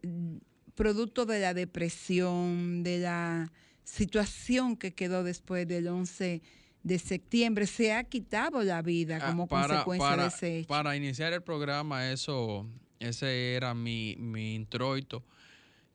producto 0.74 1.26
de 1.26 1.40
la 1.40 1.54
depresión, 1.54 2.82
de 2.82 2.98
la 3.00 3.52
situación 3.84 4.76
que 4.76 4.92
quedó 4.94 5.24
después 5.24 5.66
del 5.68 5.88
11 5.88 6.42
de 6.82 6.98
septiembre, 6.98 7.66
se 7.66 7.92
ha 7.92 8.04
quitado 8.04 8.62
la 8.62 8.80
vida 8.82 9.18
Ah, 9.20 9.26
como 9.30 9.46
para, 9.46 9.68
consecuencia 9.84 10.08
para- 10.08 10.22
de 10.22 10.28
ese 10.28 10.58
hecho? 10.60 10.68
para 10.68 10.96
iniciar 10.96 11.32
el 11.32 11.42
programa, 11.42 12.10
eso, 12.10 12.66
ese 13.00 13.54
era 13.54 13.74
mi, 13.74 14.16
mi 14.18 14.54
introito, 14.54 15.22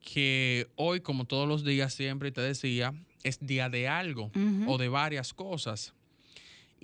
que 0.02 0.68
hoy, 0.76 1.00
como 1.02 1.26
todos 1.26 1.48
los 1.48 1.64
días, 1.64 1.94
siempre 1.94 2.32
te 2.32 2.42
decía, 2.42 2.94
es 3.24 3.40
día 3.40 3.70
de 3.70 3.88
algo 3.88 4.32
o 4.68 4.78
de 4.78 4.90
varias 4.90 5.34
cosas. 5.34 5.94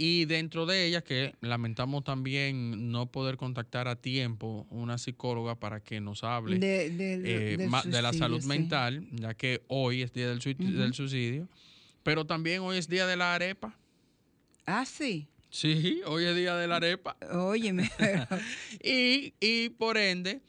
Y 0.02 0.24
dentro 0.26 0.66
de 0.66 0.86
ellas, 0.86 1.04
que 1.04 1.36
lamentamos 1.42 2.06
también 2.06 2.90
no 2.92 3.08
poder 3.12 3.36
contactar 3.36 3.90
a 3.90 3.98
tiempo 3.98 4.66
una 4.70 4.98
psicóloga 4.98 5.56
para 5.56 5.82
que 5.82 6.00
nos 6.00 6.24
hable 6.24 6.58
De, 6.60 6.90
de- 6.90 7.54
eh, 7.54 7.58
de 7.58 8.02
la 8.02 8.14
salud 8.14 8.40
sí. 8.42 8.48
mental, 8.48 9.06
ya 9.12 9.34
que 9.34 9.62
hoy 9.68 10.02
es 10.02 10.14
día 10.14 10.30
del, 10.30 10.40
del 10.40 10.94
suicidio, 10.94 11.50
pero 12.04 12.26
también 12.26 12.62
hoy 12.62 12.78
es 12.78 12.88
día 12.88 13.06
de 13.06 13.18
la 13.18 13.36
arepa. 13.36 13.78
Ah, 14.66 14.86
sí. 14.86 15.28
Sí, 15.50 16.02
hoy 16.06 16.26
es 16.26 16.36
día 16.36 16.56
de 16.56 16.68
la 16.68 16.76
arepa. 16.78 17.18
Óyeme, 17.34 17.90
pero- 17.98 18.28
Y, 18.84 19.34
y 19.40 19.70
por 19.70 19.98
ende, 19.98 20.42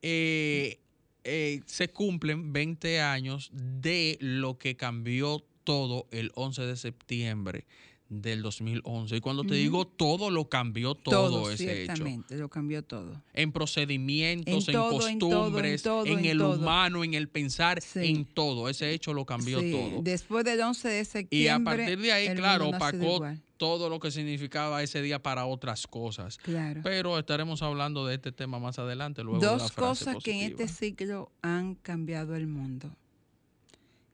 eh, 0.00 0.80
eh, 1.24 1.60
se 1.66 1.88
cumplen 1.88 2.52
20 2.52 3.00
años 3.00 3.50
de 3.52 4.16
lo 4.20 4.58
que 4.58 4.76
cambió 4.76 5.44
todo 5.64 6.06
el 6.10 6.32
11 6.34 6.62
de 6.62 6.76
septiembre 6.76 7.66
del 8.08 8.42
2011. 8.42 9.16
Y 9.16 9.20
cuando 9.20 9.44
te 9.44 9.54
digo 9.54 9.86
todo, 9.86 10.30
lo 10.30 10.48
cambió 10.48 10.94
todo, 10.94 11.30
todo, 11.30 11.50
ese 11.50 11.84
hecho. 11.84 11.94
ciertamente, 11.94 12.36
lo 12.36 12.48
cambió 12.50 12.82
todo. 12.82 13.22
En 13.32 13.52
procedimientos, 13.52 14.68
En 14.68 14.74
en, 14.74 14.80
todo, 14.80 15.08
en 15.08 15.18
todo, 15.18 15.30
en 15.30 15.36
costumbres, 15.38 15.72
en, 15.80 15.82
todo, 15.84 16.06
en 16.06 16.24
el 16.26 16.40
humano, 16.42 17.04
en 17.04 17.14
el 17.14 17.28
pensar, 17.28 17.80
Sí. 17.80 18.00
en 18.06 18.24
todo. 18.26 18.68
Ese 18.68 18.90
hecho 18.92 19.14
lo 19.14 19.24
cambió 19.24 19.60
Sí, 19.60 19.70
todo. 19.72 20.02
Después 20.02 20.44
del 20.44 20.60
11 20.60 20.88
de 20.88 21.04
septiembre. 21.04 21.38
Y 21.38 21.48
a 21.48 21.58
partir 21.60 21.98
de 22.00 22.12
ahí, 22.12 22.34
claro, 22.34 22.68
opacó. 22.68 23.24
Todo 23.62 23.88
lo 23.88 24.00
que 24.00 24.10
significaba 24.10 24.82
ese 24.82 25.00
día 25.02 25.22
para 25.22 25.46
otras 25.46 25.86
cosas. 25.86 26.36
Claro. 26.38 26.80
Pero 26.82 27.16
estaremos 27.16 27.62
hablando 27.62 28.04
de 28.04 28.16
este 28.16 28.32
tema 28.32 28.58
más 28.58 28.80
adelante. 28.80 29.22
Luego 29.22 29.38
de 29.38 29.46
la 29.46 29.52
Dos 29.52 29.70
frase 29.70 30.04
cosas 30.06 30.24
que 30.24 30.32
en 30.32 30.50
este 30.50 30.66
ciclo 30.66 31.30
han 31.42 31.76
cambiado 31.76 32.34
el 32.34 32.48
mundo. 32.48 32.90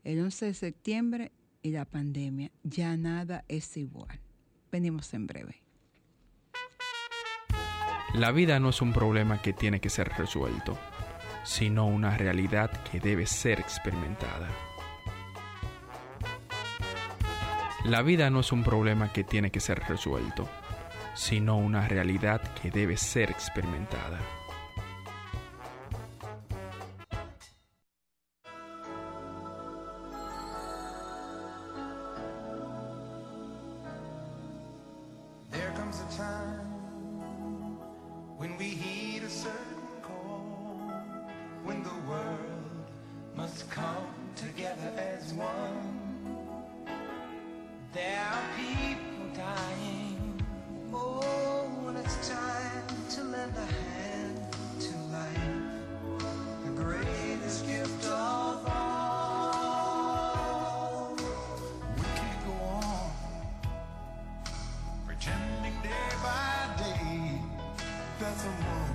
El 0.05 0.21
11 0.21 0.45
de 0.45 0.53
septiembre 0.53 1.33
y 1.63 1.71
la 1.71 1.87
pandemia. 1.87 2.51
Ya 2.63 2.95
nada 2.99 3.47
es 3.49 3.75
igual. 3.79 4.21
Venimos 4.71 5.15
en 5.15 5.27
breve. 5.27 5.63
La 8.13 8.33
vida 8.33 8.61
no 8.61 8.69
es 8.69 8.83
un 8.83 8.93
problema 8.93 9.41
que 9.41 9.55
tiene 9.55 9.81
que 9.81 9.89
ser 9.89 10.11
resuelto, 10.11 10.79
sino 11.43 11.87
una 11.87 12.19
realidad 12.19 12.71
que 12.91 13.01
debe 13.01 13.25
ser 13.25 13.61
experimentada. 13.61 14.68
La 17.89 18.03
vida 18.03 18.29
no 18.29 18.41
es 18.41 18.53
un 18.53 18.65
problema 18.65 19.11
que 19.15 19.25
tiene 19.25 19.51
que 19.51 19.61
ser 19.61 19.81
resuelto, 19.89 20.47
sino 21.15 21.57
una 21.57 21.89
realidad 21.89 22.43
que 22.61 22.71
debe 22.71 22.99
ser 22.99 23.31
experimentada. 23.31 24.19
someone 68.39 68.88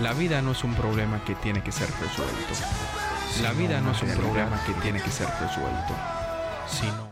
La 0.00 0.14
vida 0.14 0.40
no 0.40 0.52
es 0.52 0.64
un 0.64 0.74
problema 0.74 1.22
que 1.24 1.34
tiene 1.34 1.62
que 1.62 1.72
ser 1.72 1.88
resuelto. 2.00 2.54
La 3.42 3.52
vida 3.52 3.80
no 3.80 3.92
es 3.92 4.02
un 4.02 4.10
problema 4.10 4.62
que 4.64 4.72
tiene 4.74 5.00
que 5.00 5.10
ser 5.10 5.28
resuelto, 5.40 5.94
sino 6.66 7.09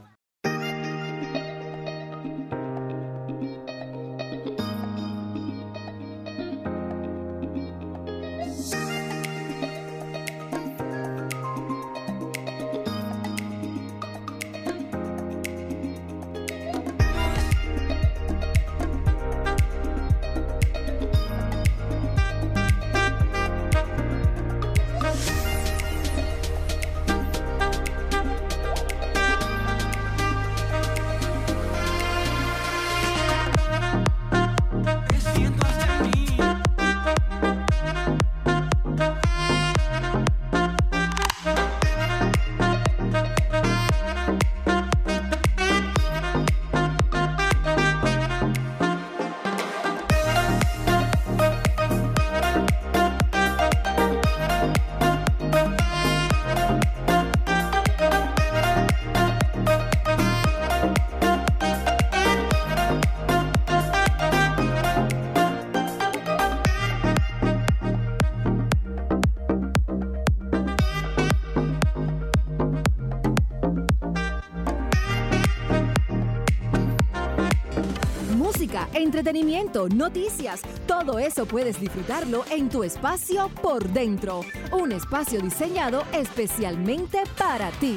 entretenimiento, 79.18 79.88
noticias, 79.88 80.60
todo 80.86 81.18
eso 81.18 81.44
puedes 81.44 81.80
disfrutarlo 81.80 82.44
en 82.52 82.68
tu 82.68 82.84
espacio 82.84 83.48
por 83.60 83.88
dentro. 83.92 84.42
Un 84.70 84.92
espacio 84.92 85.40
diseñado 85.40 86.04
especialmente 86.12 87.24
para 87.36 87.72
ti. 87.72 87.96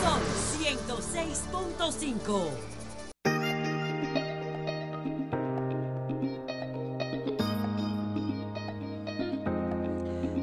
Son 0.00 0.18
106.5. 0.62 2.48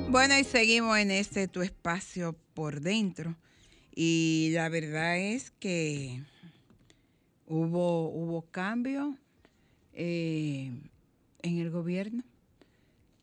Bueno, 0.09 0.37
y 0.37 0.43
seguimos 0.43 0.95
en 0.99 1.09
este 1.09 1.47
tu 1.47 1.63
espacio 1.63 2.35
por 2.53 2.81
dentro. 2.81 3.35
Y 3.95 4.51
la 4.53 4.69
verdad 4.69 5.17
es 5.17 5.49
que 5.59 6.21
hubo, 7.49 8.07
hubo 8.09 8.43
cambio 8.51 9.15
eh, 9.93 10.71
en 11.41 11.57
el 11.59 11.69
gobierno. 11.69 12.23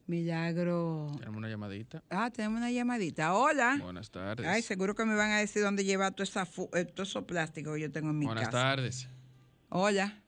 Milagro. 0.07 1.09
Tenemos 1.19 1.39
una 1.39 1.49
llamadita. 1.49 2.03
Ah, 2.11 2.31
tenemos 2.31 2.59
una 2.59 2.71
llamadita. 2.71 3.35
Hola. 3.35 3.77
Buenas 3.83 4.11
tardes. 4.11 4.47
Ay, 4.47 4.63
seguro 4.63 4.95
que 4.95 5.05
me 5.05 5.17
van 5.17 5.33
a 5.33 5.39
decir 5.39 5.63
dónde 5.63 5.83
llevar 5.85 6.13
todo, 6.13 6.23
esa 6.23 6.47
fu- 6.47 6.71
eh, 6.75 6.85
todo 6.85 7.03
eso 7.03 7.27
plástico 7.27 7.75
que 7.75 7.81
yo 7.81 7.91
tengo 7.91 8.11
en 8.11 8.19
mi 8.19 8.27
Buenas 8.27 8.45
casa. 8.47 8.53
tardes. 8.59 9.09
Hola. 9.69 10.23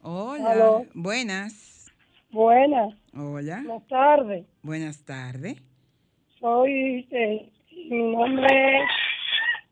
Hola. 0.00 0.50
Aló. 0.50 0.86
Buenas. 0.94 1.92
Buenas, 2.32 2.92
Hola. 3.14 3.62
buenas 3.64 3.86
tardes. 3.86 4.46
Buenas 4.62 5.04
tardes. 5.04 5.62
Soy, 6.40 7.06
eh, 7.12 7.52
mi 7.88 8.12
nombre 8.16 8.46
es 8.46 8.90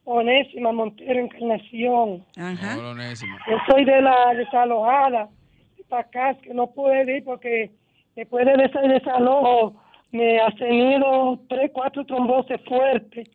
Onésima 0.05 0.73
Montero 0.73 1.21
Encarnación. 1.21 2.25
Ajá. 2.37 2.77
Yo 2.77 3.57
soy 3.69 3.85
de 3.85 4.03
la 4.03 4.35
desalojada 4.35 5.29
de 5.77 5.85
Pacas, 5.85 6.37
que 6.39 6.53
no 6.53 6.67
pude 6.69 7.17
ir 7.17 7.25
porque 7.25 7.71
después 8.15 8.45
de 8.45 8.53
ese 8.65 8.81
desalojo 8.89 9.75
me 10.13 10.41
ha 10.41 10.51
tenido 10.53 11.39
tres, 11.49 11.71
cuatro 11.73 12.05
trombosis 12.05 12.61
fuertes 12.67 13.29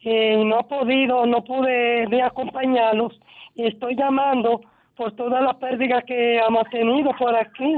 y 0.00 0.36
no 0.44 0.60
he 0.60 0.64
podido, 0.64 1.26
no 1.26 1.42
pude 1.44 2.06
de 2.06 2.22
acompañarlos 2.22 3.18
y 3.54 3.66
estoy 3.66 3.96
llamando 3.96 4.60
por 4.96 5.12
todas 5.12 5.42
las 5.42 5.56
pérdidas 5.56 6.04
que 6.04 6.38
hemos 6.38 6.68
tenido 6.70 7.10
por 7.18 7.34
aquí. 7.34 7.74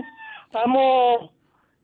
Estamos 0.47 1.31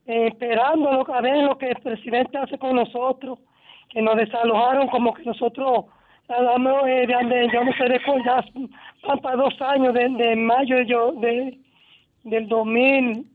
eh, 0.06 0.28
esperando 0.28 1.04
a 1.12 1.20
ver 1.20 1.44
lo 1.44 1.56
que 1.56 1.68
el 1.68 1.76
presidente 1.76 2.38
hace 2.38 2.58
con 2.58 2.76
nosotros, 2.76 3.38
que 3.88 4.02
nos 4.02 4.16
desalojaron 4.16 4.88
como 4.88 5.14
que 5.14 5.22
nosotros 5.24 5.86
hablamos 6.30 6.86
eh, 6.86 7.06
de, 7.06 7.48
yo 7.52 7.64
no 7.64 7.72
sé 7.72 8.00
van 9.06 9.18
para 9.20 9.36
dos 9.36 9.54
años, 9.60 9.94
de, 9.94 10.08
de 10.08 10.36
mayo 10.36 10.80
yo, 10.82 11.12
de, 11.12 11.58
del 12.24 12.48
2000, 12.48 13.26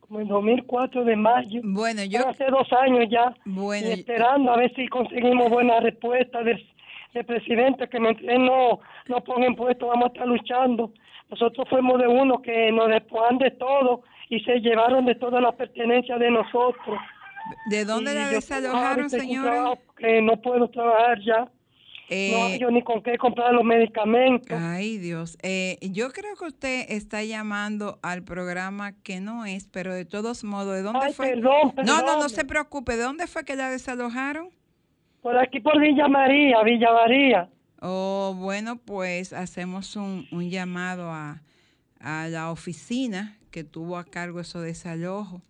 como 0.00 0.20
el 0.20 0.28
2004 0.28 1.04
de 1.04 1.16
mayo. 1.16 1.60
Bueno, 1.64 2.04
yo... 2.04 2.28
Hace 2.28 2.46
dos 2.46 2.72
años 2.72 3.06
ya, 3.10 3.34
Bueno, 3.44 3.88
y 3.88 3.92
esperando 3.92 4.52
a 4.52 4.56
ver 4.56 4.74
si 4.74 4.88
conseguimos 4.88 5.50
buena 5.50 5.80
respuesta 5.80 6.42
del, 6.42 6.64
del 7.14 7.24
presidente, 7.24 7.88
que 7.88 8.00
mientras 8.00 8.28
él 8.28 8.44
no, 8.44 8.80
no 9.08 9.24
ponga 9.24 9.46
impuestos 9.46 9.88
vamos 9.88 10.06
a 10.06 10.12
estar 10.12 10.26
luchando. 10.26 10.92
Nosotros 11.28 11.68
fuimos 11.68 12.00
de 12.00 12.08
uno 12.08 12.42
que 12.42 12.72
nos 12.72 12.88
despojan 12.88 13.38
de 13.38 13.52
todo 13.52 14.02
y 14.28 14.40
se 14.40 14.60
llevaron 14.60 15.04
de 15.06 15.14
todas 15.14 15.40
las 15.40 15.54
pertenencias 15.54 16.18
de 16.18 16.30
nosotros. 16.30 16.98
¿De 17.66 17.84
dónde 17.84 18.12
Y 18.12 18.14
la 18.14 18.28
desalojaron, 18.28 18.88
ahorita 18.88 19.08
sin 19.08 19.20
señora? 19.20 19.78
Que 19.96 20.20
no 20.22 20.36
puedo 20.40 20.68
trabajar 20.68 21.20
ya. 21.20 21.48
Eh, 22.12 22.32
no 22.32 22.44
hay 22.46 22.58
yo 22.58 22.70
ni 22.72 22.82
con 22.82 23.02
qué 23.04 23.16
comprar 23.16 23.52
los 23.54 23.62
medicamentos. 23.64 24.58
Ay, 24.60 24.98
Dios. 24.98 25.38
Eh, 25.42 25.78
yo 25.80 26.10
creo 26.10 26.34
que 26.34 26.46
usted 26.46 26.86
está 26.88 27.22
llamando 27.22 28.00
al 28.02 28.24
programa 28.24 28.92
que 29.02 29.20
no 29.20 29.44
es, 29.46 29.68
pero 29.68 29.94
de 29.94 30.04
todos 30.04 30.42
modos, 30.42 30.74
¿de 30.74 30.82
dónde 30.82 31.00
Ay, 31.04 31.12
fue? 31.12 31.28
perdón, 31.28 31.72
no, 31.76 31.82
no, 31.84 32.00
no 32.00 32.06
perdón. 32.06 32.30
se 32.30 32.44
preocupe. 32.44 32.96
¿De 32.96 33.04
dónde 33.04 33.28
fue 33.28 33.44
que 33.44 33.54
la 33.54 33.70
desalojaron? 33.70 34.48
Por 35.22 35.38
aquí 35.38 35.60
por 35.60 35.80
Villa 35.80 36.08
María, 36.08 36.62
Villa 36.64 36.92
María. 36.92 37.48
Oh, 37.80 38.34
bueno, 38.36 38.76
pues 38.76 39.32
hacemos 39.32 39.94
un, 39.94 40.26
un 40.32 40.50
llamado 40.50 41.10
a, 41.12 41.42
a 42.00 42.26
la 42.28 42.50
oficina 42.50 43.38
que 43.52 43.62
tuvo 43.62 43.98
a 43.98 44.04
cargo 44.04 44.40
esos 44.40 44.62
desalojos 44.64 45.42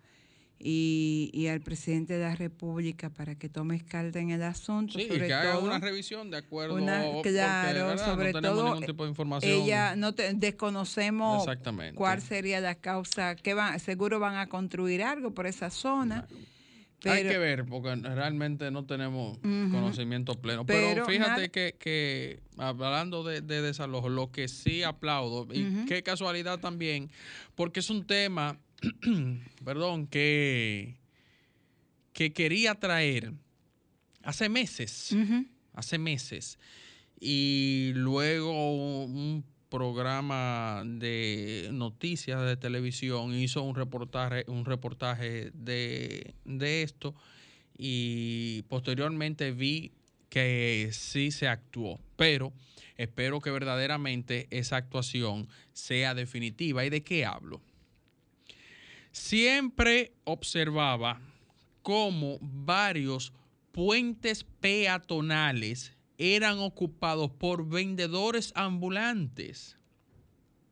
y, 0.62 1.30
y 1.32 1.46
al 1.46 1.60
presidente 1.62 2.12
de 2.18 2.24
la 2.24 2.36
República 2.36 3.08
para 3.08 3.34
que 3.34 3.48
tome 3.48 3.80
carta 3.84 4.18
en 4.18 4.30
el 4.30 4.42
asunto. 4.42 4.98
Sí, 4.98 5.04
y 5.04 5.08
sobre 5.08 5.26
que 5.26 5.32
haga 5.34 5.54
todo, 5.54 5.64
una 5.64 5.78
revisión 5.78 6.30
de 6.30 6.36
acuerdo. 6.36 6.74
una- 6.74 7.02
claro, 7.22 7.86
¿verdad? 7.86 8.06
sobre 8.12 8.32
no 8.32 8.40
tenemos 8.40 8.58
todo 8.58 8.64
ningún 8.74 8.86
tipo 8.86 9.04
de 9.04 9.08
información. 9.10 9.52
ella 9.62 9.96
no 9.96 10.14
te- 10.14 10.34
desconocemos 10.34 11.46
cuál 11.94 12.20
sería 12.20 12.60
la 12.60 12.74
causa 12.74 13.34
que 13.36 13.54
van 13.54 13.80
seguro 13.80 14.18
van 14.20 14.36
a 14.36 14.48
construir 14.48 15.02
algo 15.02 15.32
por 15.32 15.46
esa 15.46 15.70
zona 15.70 16.26
Hay 16.28 17.22
pero 17.22 17.30
que 17.30 17.38
ver, 17.38 17.64
porque 17.64 17.94
realmente 17.96 18.70
no 18.70 18.84
tenemos 18.84 19.38
conocimiento 19.38 20.34
pleno. 20.34 20.66
Pero, 20.66 20.88
Pero 20.88 21.06
fíjate 21.06 21.50
que, 21.50 21.74
que 21.78 22.40
hablando 22.58 23.24
de, 23.24 23.40
de 23.40 23.62
desalojo, 23.62 24.10
lo 24.10 24.30
que 24.30 24.48
sí 24.48 24.82
aplaudo, 24.82 25.48
y 25.50 25.86
qué 25.86 26.02
casualidad 26.02 26.58
también, 26.60 27.10
porque 27.54 27.80
es 27.80 27.88
un 27.88 28.04
tema, 28.06 28.58
perdón, 29.64 30.06
que, 30.06 30.96
que 32.12 32.32
quería 32.32 32.74
traer 32.74 33.32
hace 34.22 34.48
meses, 34.48 35.14
hace 35.74 35.98
meses, 35.98 36.58
y 37.20 37.92
luego 37.94 39.04
un 39.04 39.44
programa 39.68 40.82
de 40.84 41.68
noticias 41.72 42.42
de 42.42 42.56
televisión 42.56 43.34
hizo 43.34 43.62
un 43.62 43.76
reportaje, 43.76 44.44
un 44.48 44.64
reportaje 44.64 45.52
de, 45.54 46.34
de 46.44 46.82
esto 46.82 47.14
y 47.78 48.62
posteriormente 48.68 49.52
vi 49.52 49.92
que 50.28 50.90
sí 50.92 51.30
se 51.30 51.48
actuó, 51.48 52.00
pero 52.16 52.52
espero 52.96 53.40
que 53.40 53.50
verdaderamente 53.50 54.48
esa 54.50 54.76
actuación 54.76 55.48
sea 55.72 56.14
definitiva. 56.14 56.84
¿Y 56.84 56.90
de 56.90 57.02
qué 57.02 57.24
hablo? 57.24 57.60
Siempre 59.12 60.12
observaba 60.24 61.20
cómo 61.82 62.38
varios 62.40 63.32
puentes 63.72 64.44
peatonales 64.60 65.96
eran 66.18 66.58
ocupados 66.58 67.30
por 67.30 67.66
vendedores 67.66 68.52
ambulantes. 68.54 69.76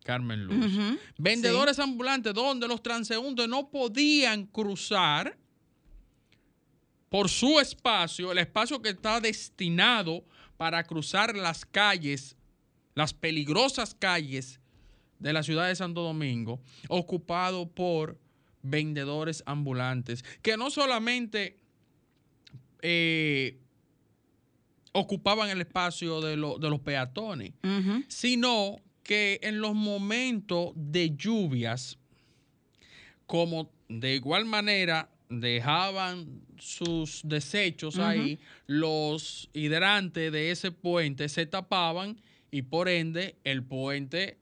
Carmen 0.05 0.45
Luz. 0.45 0.99
Vendedores 1.19 1.79
ambulantes 1.79 2.33
donde 2.35 2.69
los 2.69 2.83
transeúntes 2.83 3.49
no 3.49 3.71
podían 3.71 4.47
cruzar 4.47 5.37
por 7.09 7.29
su 7.29 7.59
espacio, 7.59 8.33
el 8.33 8.39
espacio 8.39 8.81
que 8.81 8.91
está 8.91 9.21
destinado 9.21 10.25
para 10.57 10.83
cruzar 10.85 11.35
las 11.37 11.65
calles, 11.65 12.37
las 12.95 13.15
peligrosas 13.15 13.95
calles 13.95 14.61
de 15.19 15.33
la 15.33 15.43
ciudad 15.43 15.69
de 15.69 15.77
Santo 15.77 16.03
Domingo, 16.03 16.61
ocupado 16.89 17.69
por 17.69 18.19
vendedores 18.63 19.43
ambulantes, 19.47 20.25
que 20.43 20.57
no 20.57 20.71
solamente 20.71 21.59
eh, 22.83 23.59
ocupaban 24.93 25.51
el 25.51 25.61
espacio 25.61 26.21
de, 26.21 26.37
lo- 26.37 26.59
de 26.59 26.71
los 26.71 26.81
peatones, 26.81 27.53
sino 28.09 28.77
que 29.03 29.39
en 29.43 29.61
los 29.61 29.75
momentos 29.75 30.73
de 30.75 31.15
lluvias, 31.17 31.99
como 33.27 33.71
de 33.89 34.15
igual 34.17 34.45
manera 34.45 35.11
dejaban 35.31 36.43
sus 36.59 37.21
desechos 37.25 37.99
ahí, 37.99 38.39
los 38.67 39.51
hidrantes 39.53 40.33
de 40.33 40.51
ese 40.51 40.73
puente 40.73 41.29
se 41.29 41.47
tapaban 41.47 42.21
y 42.51 42.63
por 42.63 42.89
ende 42.89 43.37
el 43.45 43.63
puente 43.63 44.39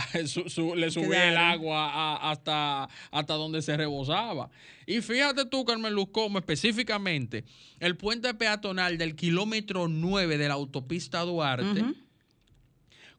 su- 0.26 0.48
su- 0.48 0.74
le 0.74 0.90
subía 0.90 1.28
el 1.28 1.36
agua 1.36 1.90
a- 1.90 2.30
hasta, 2.30 2.88
hasta 3.10 3.34
donde 3.34 3.62
se 3.62 3.76
rebosaba. 3.76 4.50
Y 4.86 5.00
fíjate 5.00 5.44
tú, 5.46 5.64
Carmen 5.64 5.92
Luz, 5.94 6.08
cómo 6.12 6.38
específicamente 6.38 7.44
el 7.80 7.96
puente 7.96 8.32
peatonal 8.34 8.98
del 8.98 9.14
kilómetro 9.16 9.88
9 9.88 10.38
de 10.38 10.48
la 10.48 10.54
autopista 10.54 11.20
Duarte, 11.22 11.84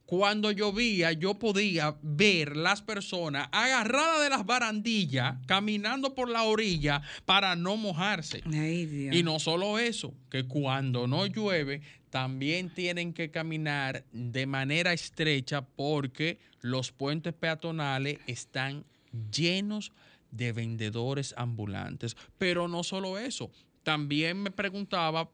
cuando 0.06 0.52
llovía, 0.52 1.12
yo 1.12 1.34
podía 1.38 1.98
ver 2.02 2.56
las 2.56 2.82
personas 2.82 3.50
agarradas 3.52 4.22
de 4.24 4.30
las 4.30 4.46
barandillas, 4.46 5.36
caminando 5.48 6.16
por 6.16 6.30
la 6.30 6.44
orilla 6.44 7.02
para 7.26 7.58
no 7.58 7.76
mojarse. 7.76 8.42
Ay, 8.54 8.86
Dios. 8.86 9.14
Y 9.14 9.24
no 9.24 9.38
solo 9.40 9.78
eso, 9.80 10.14
que 10.32 10.46
cuando 10.48 11.08
no 11.08 11.26
llueve, 11.26 11.82
también 12.18 12.72
tienen 12.72 13.14
que 13.14 13.30
caminar 13.30 14.04
de 14.12 14.48
manera 14.48 14.92
estrecha 14.92 15.62
porque 15.62 16.40
los 16.62 16.92
puentes 16.92 17.32
peatonales 17.32 18.18
están 18.26 18.86
llenos 19.32 19.92
de 20.32 20.52
vendedores 20.52 21.36
ambulantes. 21.38 22.18
Pero 22.40 22.68
no 22.68 22.84
solo 22.84 23.20
eso, 23.20 23.52
también 23.84 24.42
me 24.42 24.50
preguntaba 24.50 25.30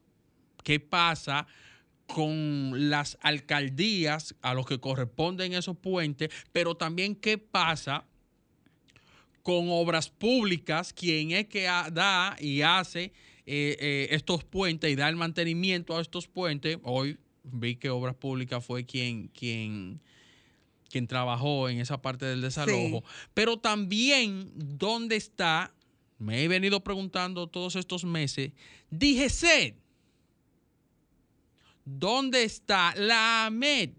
qué 0.61 0.81
pasa 0.81 1.47
con 2.05 2.89
las 2.89 3.17
alcaldías 3.21 4.35
a 4.41 4.53
los 4.53 4.65
que 4.65 4.81
corresponden 4.81 5.53
esos 5.53 5.77
puentes, 5.77 6.31
pero 6.51 6.75
también 6.75 7.15
qué 7.15 7.37
pasa 7.37 8.03
con 9.41 9.69
obras 9.69 10.09
públicas, 10.09 10.91
quien 10.91 11.31
es 11.31 11.47
que 11.47 11.63
da 11.63 12.35
y 12.41 12.61
hace 12.61 13.13
eh, 13.45 13.75
eh, 13.79 14.07
estos 14.11 14.43
puentes 14.43 14.89
y 14.91 14.95
da 14.95 15.09
el 15.09 15.15
mantenimiento 15.15 15.97
a 15.97 16.01
estos 16.01 16.27
puentes. 16.27 16.77
Hoy 16.83 17.17
vi 17.43 17.75
que 17.75 17.89
Obras 17.89 18.15
Públicas 18.15 18.65
fue 18.65 18.85
quien, 18.85 19.27
quien, 19.27 19.99
quien 20.89 21.07
trabajó 21.07 21.67
en 21.67 21.79
esa 21.79 22.01
parte 22.01 22.25
del 22.25 22.41
desalojo. 22.41 23.03
Pero 23.33 23.57
también, 23.57 24.51
¿dónde 24.55 25.17
está? 25.17 25.73
Me 26.19 26.43
he 26.43 26.47
venido 26.47 26.83
preguntando 26.83 27.47
todos 27.47 27.75
estos 27.75 28.05
meses. 28.05 28.51
DGC. 28.91 29.75
¿Dónde 31.85 32.43
está 32.43 32.93
la 32.95 33.47
AMED? 33.47 33.89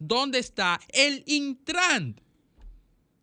¿Dónde 0.00 0.40
está 0.40 0.80
el 0.88 1.22
Intran? 1.26 2.20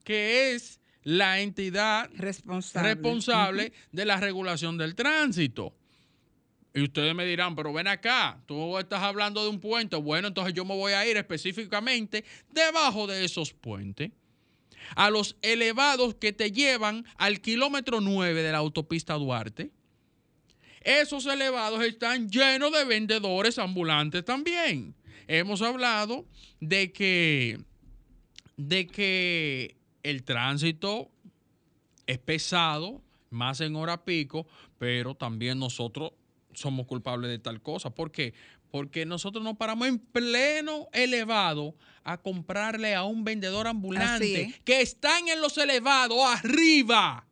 Que 0.05 0.55
es 0.55 0.80
la 1.03 1.39
entidad 1.39 2.09
responsable, 2.15 2.93
responsable 2.93 3.73
de 3.91 4.05
la 4.05 4.17
regulación 4.17 4.77
del 4.77 4.95
tránsito. 4.95 5.73
Y 6.73 6.83
ustedes 6.83 7.13
me 7.13 7.25
dirán, 7.25 7.55
pero 7.55 7.73
ven 7.73 7.87
acá, 7.87 8.41
tú 8.45 8.77
estás 8.77 9.01
hablando 9.01 9.43
de 9.43 9.49
un 9.49 9.59
puente. 9.59 9.97
Bueno, 9.97 10.29
entonces 10.29 10.53
yo 10.53 10.63
me 10.63 10.75
voy 10.75 10.93
a 10.93 11.05
ir 11.05 11.17
específicamente 11.17 12.23
debajo 12.49 13.07
de 13.07 13.25
esos 13.25 13.51
puentes, 13.51 14.11
a 14.95 15.09
los 15.09 15.35
elevados 15.41 16.15
que 16.15 16.31
te 16.31 16.51
llevan 16.51 17.05
al 17.17 17.41
kilómetro 17.41 17.99
9 17.99 18.41
de 18.41 18.51
la 18.51 18.59
autopista 18.59 19.15
Duarte. 19.15 19.71
Esos 20.81 21.25
elevados 21.25 21.83
están 21.83 22.29
llenos 22.29 22.71
de 22.71 22.85
vendedores 22.85 23.59
ambulantes 23.59 24.23
también. 24.25 24.95
Hemos 25.27 25.61
hablado 25.61 26.25
de 26.59 26.91
que, 26.91 27.59
de 28.57 28.87
que 28.87 29.75
el 30.03 30.23
tránsito 30.23 31.09
es 32.07 32.17
pesado, 32.19 33.01
más 33.29 33.61
en 33.61 33.75
hora 33.75 34.03
pico, 34.03 34.45
pero 34.77 35.15
también 35.15 35.59
nosotros 35.59 36.11
somos 36.53 36.85
culpables 36.85 37.29
de 37.31 37.39
tal 37.39 37.61
cosa. 37.61 37.89
¿Por 37.89 38.11
qué? 38.11 38.33
Porque 38.71 39.05
nosotros 39.05 39.43
nos 39.43 39.57
paramos 39.57 39.87
en 39.87 39.99
pleno 39.99 40.87
elevado 40.93 41.75
a 42.03 42.17
comprarle 42.17 42.95
a 42.95 43.03
un 43.03 43.23
vendedor 43.23 43.67
ambulante 43.67 44.41
es. 44.41 44.59
que 44.61 44.81
están 44.81 45.27
en 45.27 45.41
los 45.41 45.57
elevados 45.57 46.19
arriba. 46.25 47.25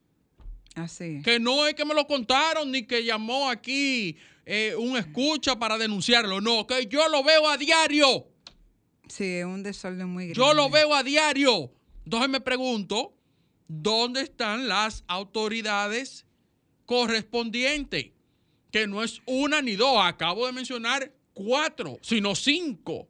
Así. 0.76 1.22
Que 1.24 1.40
no 1.40 1.68
es 1.68 1.74
que 1.74 1.86
me 1.86 1.94
lo 1.94 2.06
contaron 2.08 2.72
ni 2.72 2.84
que 2.84 3.04
llamó 3.04 3.50
aquí 3.50 4.18
eh, 4.46 4.76
un 4.78 4.98
escucha 4.98 5.58
para 5.58 5.78
denunciarlo. 5.78 6.42
No, 6.42 6.68
que 6.68 6.88
yo 6.88 7.08
lo 7.10 7.24
veo 7.24 7.50
a 7.50 7.58
diario. 7.58 8.28
Sí, 9.08 9.26
es 9.26 9.46
un 9.46 9.64
desorden 9.64 10.08
muy 10.08 10.26
grande. 10.26 10.40
Yo 10.40 10.54
lo 10.54 10.70
veo 10.70 10.94
a 10.94 11.04
diario. 11.04 11.72
Entonces 12.10 12.32
me 12.32 12.42
pregunto, 12.42 13.14
¿dónde 13.68 14.22
están 14.22 14.68
las 14.68 15.04
autoridades 15.06 16.26
correspondientes? 16.88 18.14
Que 18.72 18.88
no 18.88 19.04
es 19.04 19.22
una 19.28 19.62
ni 19.62 19.76
dos. 19.76 19.96
Acabo 20.02 20.48
de 20.48 20.52
mencionar 20.52 21.14
cuatro, 21.36 22.00
sino 22.02 22.34
cinco. 22.34 23.08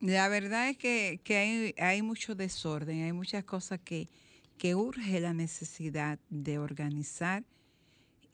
La 0.00 0.28
verdad 0.28 0.68
es 0.68 0.76
que, 0.76 1.22
que 1.24 1.36
hay, 1.38 1.74
hay 1.78 2.02
mucho 2.02 2.34
desorden, 2.34 3.04
hay 3.04 3.14
muchas 3.14 3.42
cosas 3.44 3.80
que, 3.82 4.10
que 4.58 4.74
urge 4.74 5.18
la 5.18 5.32
necesidad 5.32 6.18
de 6.28 6.58
organizar 6.58 7.42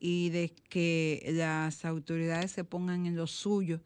y 0.01 0.31
de 0.31 0.53
que 0.69 1.23
las 1.29 1.85
autoridades 1.85 2.51
se 2.51 2.65
pongan 2.65 3.07
en 3.07 3.15
lo 3.15 3.29
suyo 3.29 3.81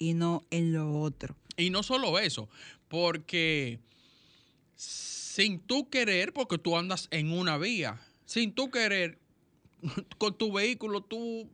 y 0.00 0.14
no 0.14 0.42
en 0.50 0.72
lo 0.72 0.98
otro. 1.00 1.36
Y 1.56 1.70
no 1.70 1.84
solo 1.84 2.18
eso, 2.18 2.48
porque 2.88 3.78
sin 4.76 5.60
tú 5.60 5.88
querer, 5.90 6.32
porque 6.32 6.58
tú 6.58 6.76
andas 6.76 7.08
en 7.10 7.32
una 7.32 7.58
vía, 7.58 8.00
sin 8.24 8.52
tú 8.52 8.70
querer, 8.70 9.18
con 10.18 10.36
tu 10.36 10.52
vehículo 10.52 11.02
tú 11.02 11.50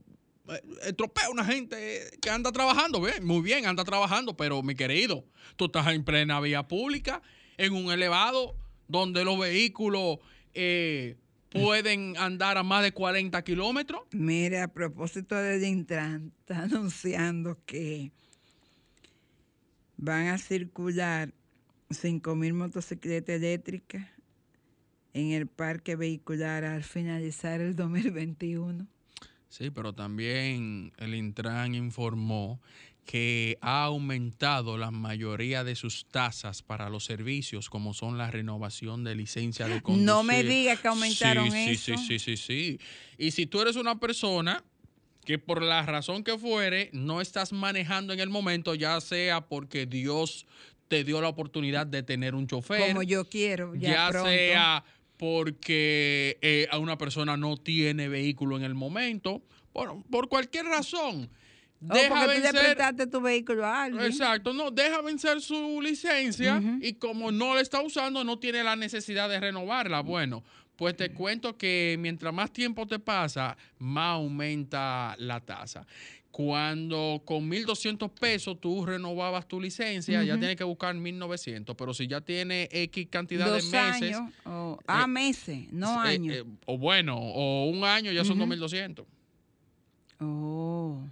eh, 0.49 0.63
estropea 0.85 1.27
a 1.27 1.31
una 1.31 1.45
gente 1.45 2.11
que 2.21 2.31
anda 2.31 2.53
trabajando, 2.53 3.01
bien, 3.01 3.25
muy 3.25 3.43
bien, 3.43 3.67
anda 3.67 3.85
trabajando, 3.85 4.37
pero 4.37 4.63
mi 4.63 4.75
querido, 4.75 5.25
tú 5.57 5.67
estás 5.67 5.87
en 5.89 6.05
plena 6.05 6.41
vía 6.41 6.67
pública, 6.67 7.23
en 7.57 7.73
un 7.75 7.91
elevado, 7.93 8.57
donde 8.89 9.25
los 9.25 9.39
vehículos 9.39 10.19
eh, 10.55 11.17
pueden 11.51 12.17
andar 12.17 12.59
a 12.59 12.63
más 12.63 12.83
de 12.83 12.93
40 12.93 13.43
kilómetros. 13.43 14.03
Mire, 14.13 14.61
a 14.61 14.69
propósito 14.69 15.37
del 15.37 15.65
Intran, 15.65 16.33
está 16.41 16.59
anunciando 16.63 17.59
que 17.67 18.13
van 19.97 20.29
a 20.29 20.39
circular 20.39 21.33
5.000 21.91 22.53
motocicletas 22.53 23.37
eléctricas 23.37 24.07
en 25.13 25.33
el 25.33 25.47
parque 25.47 25.97
vehicular 25.97 26.65
al 26.65 26.85
finalizar 26.85 27.61
el 27.61 27.75
2021. 27.75 28.87
Sí, 29.49 29.71
pero 29.71 29.93
también 29.93 30.93
el 30.99 31.15
Intran 31.15 31.75
informó 31.75 32.61
que 33.05 33.59
ha 33.61 33.85
aumentado 33.85 34.79
la 34.79 34.93
mayoría 34.93 35.65
de 35.65 35.75
sus 35.75 36.07
tasas 36.07 36.63
para 36.63 36.89
los 36.89 37.05
servicios, 37.05 37.69
como 37.69 37.93
son 37.93 38.17
la 38.17 38.31
renovación 38.31 39.03
de 39.03 39.17
licencia 39.17 39.67
de 39.67 39.83
conducir. 39.83 40.07
No 40.07 40.23
me 40.23 40.45
digas 40.45 40.79
que 40.79 40.87
aumentaron 40.87 41.51
sí, 41.51 41.71
eso. 41.71 41.97
Sí, 41.97 41.97
sí, 41.97 42.19
sí, 42.19 42.19
sí, 42.19 42.37
sí. 42.37 42.81
Y 43.19 43.33
si 43.33 43.47
tú 43.47 43.61
eres 43.61 43.75
una 43.75 43.99
persona 43.99 44.63
que 45.25 45.39
por 45.41 45.63
la 45.63 45.85
razón 45.85 46.23
que 46.23 46.39
fuere 46.39 46.91
no 46.93 47.21
estás 47.21 47.53
manejando 47.53 48.13
en 48.13 48.21
el 48.21 48.31
momento, 48.31 48.77
ya 48.77 49.01
sea 49.01 49.49
porque 49.49 49.87
Dios 49.87 50.47
te 50.91 51.05
dio 51.05 51.21
la 51.21 51.29
oportunidad 51.29 51.87
de 51.87 52.03
tener 52.03 52.35
un 52.35 52.49
chofer, 52.49 52.89
Como 52.89 53.05
yo 53.05 53.25
quiero, 53.25 53.77
ya, 53.77 53.91
ya 53.91 54.09
pronto. 54.11 54.29
sea 54.29 54.85
porque 55.17 56.37
eh, 56.43 56.67
a 56.69 56.79
una 56.79 56.99
persona 56.99 57.37
no 57.37 57.57
tiene 57.57 58.09
vehículo 58.09 58.57
en 58.57 58.65
el 58.65 58.75
momento, 58.75 59.41
por, 59.73 60.03
por 60.11 60.29
cualquier 60.29 60.67
razón. 60.67 61.31
Deja 61.79 62.09
porque 62.09 62.25
tú 62.25 62.31
le 62.31 62.41
vencer, 62.41 62.61
prestaste 62.61 63.07
tu 63.07 63.21
vehículo 63.21 63.65
a 63.65 63.85
alguien. 63.85 64.05
exacto, 64.05 64.53
no, 64.53 64.73
deja 64.73 65.01
vencer 65.01 65.41
su 65.41 65.81
licencia 65.81 66.61
y 66.83 66.95
como 66.95 67.31
no 67.31 67.55
la 67.55 67.61
está 67.61 67.81
usando, 67.83 68.25
no 68.25 68.41
tiene 68.41 68.65
la 68.65 68.75
necesidad 68.75 69.29
de 69.29 69.39
renovarla. 69.39 70.01
Bueno, 70.01 70.43
pues 70.75 70.97
te 70.97 71.13
cuento 71.13 71.57
que 71.57 71.97
mientras 72.01 72.35
más 72.35 72.53
tiempo 72.53 72.85
te 72.87 72.99
pasa, 72.99 73.57
más 73.79 74.15
aumenta 74.15 75.15
la 75.19 75.39
tasa. 75.39 75.87
Cuando 76.31 77.23
con 77.25 77.51
1.200 77.51 78.09
pesos 78.11 78.61
tú 78.61 78.87
renovabas 78.87 79.49
tu 79.49 79.61
licencia, 79.61 80.23
ya 80.23 80.39
tienes 80.39 80.57
que 80.57 80.63
buscar 80.65 80.95
1.900, 80.95 81.75
pero 81.77 81.93
si 81.93 82.07
ya 82.07 82.21
tiene 82.21 82.69
X 82.71 83.09
cantidad 83.11 83.47
Dos 83.49 83.71
de 83.71 83.77
meses, 83.79 84.17
años. 84.17 84.33
o- 84.47 84.79
ah, 84.87 85.03
eh, 85.05 85.09
meses, 85.09 85.73
no 85.73 86.05
eh, 86.05 86.09
años. 86.09 86.37
eh, 86.37 86.45
o 86.67 86.79
bueno, 86.79 87.19
o 87.19 87.65
un 87.69 87.83
año 87.85 88.13
ya 88.13 88.25
son 88.25 88.41
Ujú. 88.41 88.47
2.200. 88.55 89.05
oh. 90.21 91.03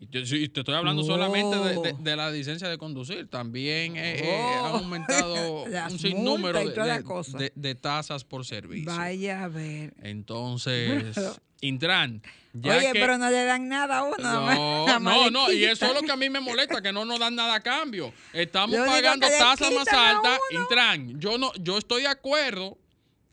Y 0.00 0.06
te, 0.06 0.20
estoy 0.20 0.74
hablando 0.74 1.02
solamente 1.02 1.56
de, 1.56 1.72
de- 1.80 1.92
Oh. 1.92 1.98
de 2.02 2.16
la 2.16 2.30
licencia 2.30 2.68
de 2.68 2.76
conducir. 2.76 3.26
También 3.28 3.94
Oh. 3.96 4.66
han 4.66 4.82
aumentado 4.82 5.64
un 5.90 5.98
sinnúmero 5.98 6.58
de- 6.60 7.52
de 7.54 7.74
tasas 7.74 8.22
por 8.22 8.44
servicio. 8.44 8.92
Vaya 8.94 9.44
a 9.44 9.48
ver. 9.48 9.94
Entonces, 10.02 11.16
Intran, 11.68 12.22
ya 12.52 12.76
Oye, 12.76 12.92
que- 12.92 13.00
pero 13.00 13.18
no 13.18 13.30
le 13.30 13.44
dan 13.44 13.68
nada 13.68 13.98
a 13.98 14.02
uno. 14.04 14.16
No, 15.00 15.30
no, 15.30 15.52
y 15.52 15.64
eso 15.64 15.86
es 15.86 15.94
lo 15.94 16.02
que 16.02 16.12
a 16.12 16.16
mí 16.16 16.28
me 16.30 16.40
molesta, 16.40 16.82
que 16.82 16.92
no 16.92 17.04
nos 17.04 17.18
dan 17.18 17.34
nada 17.34 17.54
a 17.54 17.60
cambio. 17.62 18.12
Estamos 18.32 18.76
pagando 18.86 19.26
tasas 19.38 19.72
más 19.72 19.88
altas. 19.88 20.38
Intran, 20.50 21.20
yo 21.20 21.38
no, 21.38 21.52
yo 21.54 21.78
estoy 21.78 22.02
de 22.02 22.08
acuerdo. 22.08 22.78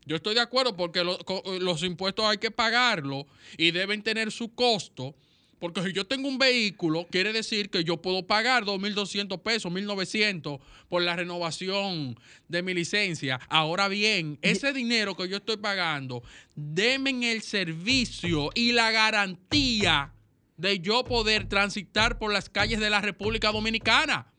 Yo 0.04 0.16
estoy 0.16 0.34
de 0.34 0.40
acuerdo 0.40 0.76
porque 0.76 1.04
lo- 1.04 1.18
los 1.60 1.82
impuestos 1.84 2.24
hay 2.24 2.38
que 2.38 2.50
pagarlos 2.50 3.24
y 3.56 3.70
deben 3.70 4.02
tener 4.02 4.32
su 4.32 4.52
costo. 4.54 5.14
Porque 5.62 5.80
si 5.80 5.92
yo 5.92 6.04
tengo 6.04 6.26
un 6.28 6.38
vehículo, 6.38 7.06
quiere 7.08 7.32
decir 7.32 7.70
que 7.70 7.84
yo 7.84 8.02
puedo 8.02 8.26
pagar 8.26 8.64
2.200 8.64 9.40
pesos, 9.42 9.70
1.900 9.70 10.58
por 10.88 11.02
la 11.02 11.14
renovación 11.14 12.18
de 12.48 12.62
mi 12.64 12.74
licencia. 12.74 13.38
Ahora 13.48 13.86
bien, 13.86 14.40
ese 14.42 14.72
dinero 14.72 15.16
que 15.16 15.28
yo 15.28 15.36
estoy 15.36 15.58
pagando, 15.58 16.24
denme 16.56 17.30
el 17.30 17.42
servicio 17.42 18.50
y 18.56 18.72
la 18.72 18.90
garantía 18.90 20.12
de 20.56 20.80
yo 20.80 21.04
poder 21.04 21.48
transitar 21.48 22.18
por 22.18 22.32
las 22.32 22.50
calles 22.50 22.80
de 22.80 22.90
la 22.90 23.00
República 23.00 23.52
Dominicana. 23.52 24.32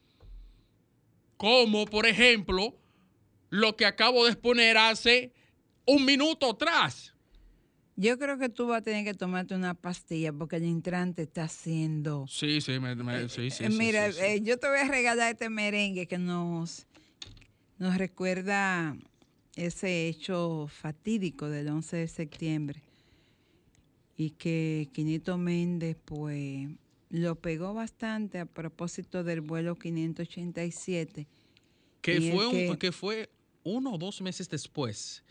Como, 1.37 1.85
por 1.85 2.05
ejemplo, 2.05 2.77
lo 3.49 3.77
que 3.77 3.85
acabo 3.85 4.25
de 4.25 4.31
exponer 4.31 4.77
hace 4.77 5.31
un 5.85 6.03
minuto 6.03 6.49
atrás. 6.49 7.12
Yo 7.95 8.17
creo 8.17 8.39
que 8.39 8.49
tú 8.49 8.67
vas 8.67 8.79
a 8.79 8.81
tener 8.81 9.05
que 9.05 9.13
tomarte 9.13 9.53
una 9.53 9.75
pastilla 9.75 10.33
porque 10.33 10.55
el 10.55 10.65
Intran 10.65 11.13
te 11.13 11.23
está 11.23 11.43
haciendo. 11.43 12.25
Sí, 12.27 12.59
sí, 12.59 12.79
me- 12.79 12.95
me- 12.95 13.29
sí, 13.29 13.51
sí, 13.51 13.63
Eh, 13.65 13.69
sí, 13.69 13.77
Mira, 13.77 14.11
sí, 14.11 14.19
eh, 14.21 14.41
yo 14.41 14.57
te 14.57 14.67
voy 14.67 14.79
a 14.79 14.87
regalar 14.87 15.31
este 15.33 15.49
merengue 15.49 16.07
que 16.07 16.17
nos, 16.17 16.87
nos 17.77 17.97
recuerda 17.97 18.97
ese 19.55 20.07
hecho 20.07 20.67
fatídico 20.67 21.47
del 21.49 21.67
11 21.69 21.97
de 21.97 22.07
septiembre 22.07 22.81
y 24.17 24.31
que 24.31 24.89
Quinito 24.93 25.37
Méndez 25.37 25.95
pues 26.03 26.67
lo 27.11 27.35
pegó 27.35 27.75
bastante 27.75 28.39
a 28.39 28.45
propósito 28.47 29.23
del 29.23 29.41
vuelo 29.41 29.75
587. 29.75 31.27
que, 32.01 32.19
fue 32.19 32.47
un- 32.47 32.51
que- 32.51 32.77
que 32.79 32.91
fue 32.91 33.29
uno 33.63 33.93
o 33.93 33.97
dos 33.97 34.19
meses 34.21 34.49
después. 34.49 35.22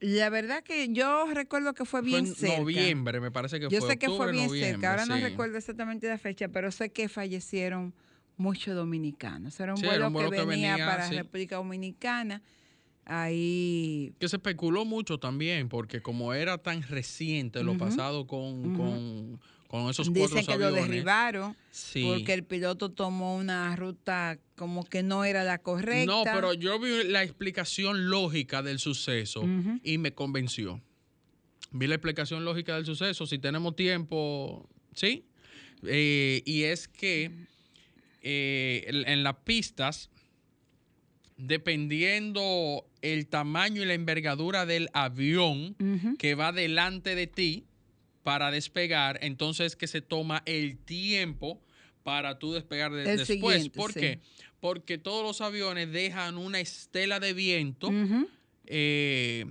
La 0.00 0.28
verdad 0.28 0.62
que 0.62 0.92
yo 0.92 1.26
recuerdo 1.32 1.72
que 1.72 1.84
fue 1.84 2.00
Fue 2.00 2.08
bien 2.10 2.26
en 2.26 2.34
cerca. 2.34 2.58
noviembre, 2.58 3.20
me 3.20 3.30
parece 3.30 3.58
que 3.58 3.68
Yo 3.70 3.80
fue. 3.80 3.92
sé 3.92 3.98
que 3.98 4.10
fue 4.10 4.30
bien 4.30 4.50
cerca, 4.50 4.90
ahora 4.90 5.06
no 5.06 5.16
recuerdo 5.16 5.56
exactamente 5.56 6.06
la 6.08 6.18
fecha, 6.18 6.48
pero 6.48 6.70
sé 6.70 6.90
que 6.90 7.08
fallecieron 7.08 7.94
muchos 8.36 8.74
dominicanos. 8.74 9.58
Era 9.58 9.72
un, 9.72 9.78
Sí, 9.78 9.86
vuelo, 9.86 9.96
era 9.96 10.06
un 10.08 10.12
vuelo 10.12 10.30
que, 10.30 10.36
que 10.36 10.44
venía, 10.44 10.72
venía, 10.72 10.86
para 10.86 11.08
sí. 11.08 11.14
República 11.16 11.56
Dominicana. 11.56 12.42
Ahí 13.08 14.12
Que 14.18 14.28
se 14.28 14.36
especuló 14.36 14.84
mucho 14.84 15.18
también, 15.18 15.68
porque 15.68 16.02
como 16.02 16.34
era 16.34 16.58
tan 16.58 16.82
reciente 16.82 17.62
lo 17.62 17.78
pasado 17.78 18.26
con, 18.26 19.40
con 19.68 19.90
esos 19.90 20.08
cuatro 20.10 20.36
dicen 20.36 20.46
que 20.46 20.58
lo 20.58 20.72
derribaron 20.72 21.56
Sí. 21.70 22.04
porque 22.06 22.32
el 22.34 22.44
piloto 22.44 22.90
tomó 22.90 23.36
una 23.36 23.74
ruta 23.76 24.38
como 24.54 24.84
que 24.84 25.02
no 25.02 25.24
era 25.24 25.44
la 25.44 25.58
correcta. 25.58 26.06
No, 26.06 26.22
pero 26.24 26.54
yo 26.54 26.78
vi 26.78 27.04
la 27.04 27.22
explicación 27.22 28.08
lógica 28.08 28.62
del 28.62 28.78
suceso 28.78 29.44
y 29.82 29.98
me 29.98 30.12
convenció. 30.12 30.80
Vi 31.72 31.86
la 31.86 31.96
explicación 31.96 32.44
lógica 32.44 32.76
del 32.76 32.86
suceso. 32.86 33.26
Si 33.26 33.38
tenemos 33.38 33.76
tiempo, 33.76 34.68
¿sí? 34.94 35.24
Eh, 35.82 36.42
y 36.46 36.62
es 36.62 36.88
que 36.88 37.30
eh, 38.22 38.84
en 38.88 39.06
en 39.08 39.22
las 39.22 39.36
pistas, 39.44 40.08
dependiendo 41.36 42.86
el 43.02 43.26
tamaño 43.26 43.82
y 43.82 43.84
la 43.84 43.94
envergadura 43.94 44.66
del 44.66 44.88
avión 44.92 45.76
que 46.18 46.34
va 46.34 46.52
delante 46.52 47.14
de 47.14 47.26
ti 47.26 47.64
para 48.26 48.50
despegar, 48.50 49.20
entonces 49.22 49.76
que 49.76 49.86
se 49.86 50.00
toma 50.02 50.42
el 50.46 50.78
tiempo 50.78 51.62
para 52.02 52.40
tú 52.40 52.52
despegar 52.54 52.90
de- 52.90 53.08
El 53.12 53.18
después. 53.18 53.68
¿Por 53.68 53.92
sí. 53.92 54.00
qué? 54.00 54.20
Porque 54.58 54.98
todos 54.98 55.22
los 55.22 55.40
aviones 55.40 55.92
dejan 55.92 56.36
una 56.36 56.58
estela 56.58 57.20
de 57.20 57.32
viento 57.34 57.88
eh, 58.66 59.44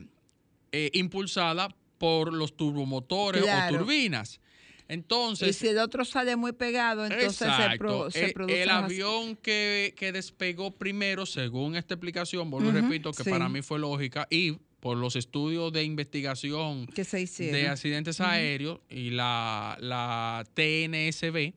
eh, 0.74 0.90
impulsada 0.92 1.74
por 1.98 2.34
los 2.34 2.58
turbomotores 2.58 3.44
Claro. 3.44 3.76
o 3.76 3.80
turbinas. 3.80 4.42
Y 4.90 4.94
Entonces, 4.94 5.56
si 5.56 5.70
el 5.70 5.78
otro 5.80 6.04
sale 6.04 6.36
muy 6.36 6.52
pegado, 6.52 7.06
entonces 7.06 7.38
se, 7.38 7.46
pro- 7.46 8.08
Exacto. 8.08 8.12
se 8.12 8.26
E- 8.26 8.34
produce 8.34 8.62
el 8.64 8.70
avión 8.70 9.38
que, 9.38 9.94
que 9.96 10.12
despegó 10.12 10.72
primero, 10.72 11.26
según 11.26 11.78
esta 11.78 11.94
explicación, 11.94 12.50
vuelvo 12.52 12.72
y 12.72 12.74
Ujú, 12.74 12.82
repito, 12.82 13.12
que 13.14 13.24
sí. 13.24 13.30
para 13.30 13.48
mí 13.48 13.62
fue 13.62 13.80
lógica, 13.80 14.28
y 14.30 14.58
por 14.86 14.98
los 14.98 15.16
estudios 15.16 15.74
de 15.74 15.84
investigación 15.84 16.86
que 16.86 17.06
se 17.06 17.20
hicieron. 17.20 17.60
de 17.60 17.68
accidentes 17.70 18.22
aéreos 18.22 18.82
y 18.88 19.10
la, 19.10 19.76
la 19.82 20.46
TNSB, 20.54 21.54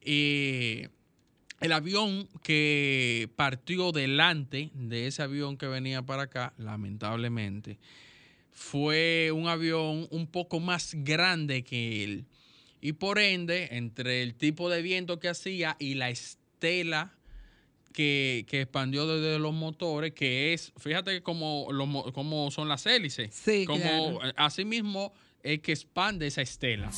eh, 0.00 0.88
el 1.60 1.72
avión 1.72 2.26
que 2.42 3.28
partió 3.36 3.92
delante 3.92 4.70
de 4.72 5.08
ese 5.08 5.20
avión 5.20 5.58
que 5.58 5.66
venía 5.66 6.00
para 6.00 6.22
acá, 6.22 6.54
lamentablemente, 6.56 7.76
fue 8.50 9.30
un 9.30 9.46
avión 9.48 10.08
un 10.10 10.26
poco 10.26 10.58
más 10.58 10.94
grande 10.94 11.64
que 11.64 12.02
él. 12.02 12.24
Y 12.80 12.94
por 12.94 13.18
ende, 13.18 13.68
entre 13.72 14.22
el 14.22 14.36
tipo 14.36 14.70
de 14.70 14.80
viento 14.80 15.20
que 15.20 15.28
hacía 15.28 15.76
y 15.78 15.96
la 15.96 16.08
estela 16.08 17.12
que, 17.96 18.44
que 18.46 18.60
expandió 18.60 19.06
desde 19.06 19.38
los 19.38 19.54
motores, 19.54 20.12
que 20.12 20.52
es, 20.52 20.70
fíjate 20.76 21.22
como, 21.22 21.66
los 21.72 21.88
mo- 21.88 22.12
como 22.12 22.50
son 22.50 22.68
las 22.68 22.84
hélices. 22.84 23.34
Sí, 23.34 23.64
como 23.64 23.80
claro. 23.80 24.28
eh, 24.28 24.32
asimismo 24.36 25.14
es 25.42 25.60
que 25.60 25.72
expande 25.72 26.26
esa 26.26 26.42
estela. 26.42 26.90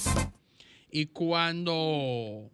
Y 0.91 1.07
cuando, 1.07 2.51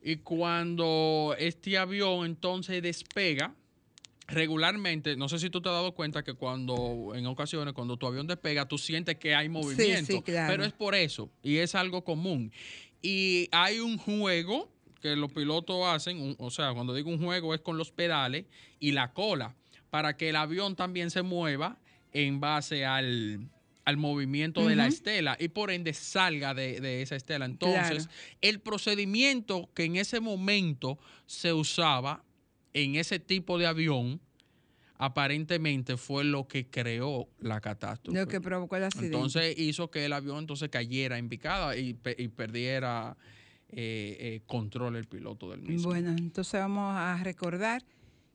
y 0.00 0.16
cuando 0.18 1.34
este 1.36 1.76
avión 1.78 2.26
entonces 2.26 2.80
despega, 2.80 3.52
regularmente, 4.28 5.16
no 5.16 5.28
sé 5.28 5.40
si 5.40 5.50
tú 5.50 5.60
te 5.60 5.68
has 5.68 5.74
dado 5.74 5.94
cuenta 5.94 6.22
que 6.22 6.34
cuando, 6.34 7.12
en 7.16 7.26
ocasiones, 7.26 7.74
cuando 7.74 7.96
tu 7.96 8.06
avión 8.06 8.28
despega, 8.28 8.68
tú 8.68 8.78
sientes 8.78 9.16
que 9.16 9.34
hay 9.34 9.48
movimiento. 9.48 10.12
sí, 10.12 10.22
claro. 10.22 10.52
Pero 10.52 10.64
es 10.64 10.72
por 10.74 10.94
eso, 10.94 11.28
y 11.42 11.56
es 11.56 11.74
algo 11.74 12.04
común. 12.04 12.52
Y 13.02 13.48
hay 13.50 13.80
un 13.80 13.98
juego 13.98 14.70
que 15.00 15.14
los 15.16 15.32
pilotos 15.32 15.86
hacen, 15.86 16.20
un- 16.20 16.36
o 16.38 16.50
sea, 16.50 16.72
cuando 16.74 16.94
digo 16.94 17.10
un 17.10 17.22
juego 17.22 17.54
es 17.54 17.60
con 17.60 17.76
los 17.78 17.90
pedales 17.92 18.46
y 18.80 18.92
la 18.92 19.12
cola, 19.12 19.54
para 19.90 20.16
que 20.16 20.28
el 20.30 20.36
avión 20.36 20.76
también 20.76 21.10
se 21.10 21.22
mueva 21.22 21.78
en 22.12 22.40
base 22.40 22.84
al, 22.84 23.48
al 23.84 23.96
movimiento 23.96 24.66
de 24.66 24.76
la 24.76 24.86
estela 24.86 25.36
y 25.40 25.48
por 25.48 25.70
ende 25.70 25.92
salga 25.94 26.52
de, 26.54 26.80
de 26.80 27.02
esa 27.02 27.16
estela. 27.16 27.44
Entonces, 27.46 28.06
Claro. 28.06 28.10
el 28.42 28.60
procedimiento 28.60 29.70
que 29.74 29.84
en 29.84 29.96
ese 29.96 30.20
momento 30.20 30.98
se 31.26 31.52
usaba 31.52 32.22
en 32.74 32.96
ese 32.96 33.18
tipo 33.18 33.56
de 33.58 33.66
avión, 33.66 34.20
aparentemente 34.98 35.96
fue 35.96 36.24
lo 36.24 36.48
que 36.48 36.66
creó 36.68 37.28
la 37.38 37.60
catástrofe. 37.60 38.18
Lo 38.18 38.26
que 38.26 38.40
provocó 38.40 38.76
el 38.76 38.84
accidente. 38.84 39.14
Entonces 39.16 39.58
hizo 39.58 39.90
que 39.90 40.04
el 40.04 40.12
avión 40.12 40.38
entonces 40.38 40.68
cayera 40.70 41.18
en 41.18 41.28
picada 41.28 41.76
y, 41.76 41.94
pe- 41.94 42.16
y 42.18 42.28
perdiera 42.28 43.16
eh, 43.70 44.16
eh, 44.18 44.40
control 44.46 44.96
el 44.96 45.06
piloto 45.06 45.50
del 45.50 45.62
mismo. 45.62 45.90
Bueno, 45.90 46.10
entonces 46.10 46.58
vamos 46.60 46.94
a 46.96 47.20
recordar 47.22 47.82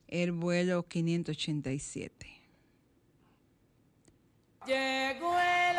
el 0.06 0.32
vuelo 0.32 0.84
587. 0.84 2.26
Llegó 4.66 5.36
el 5.38 5.76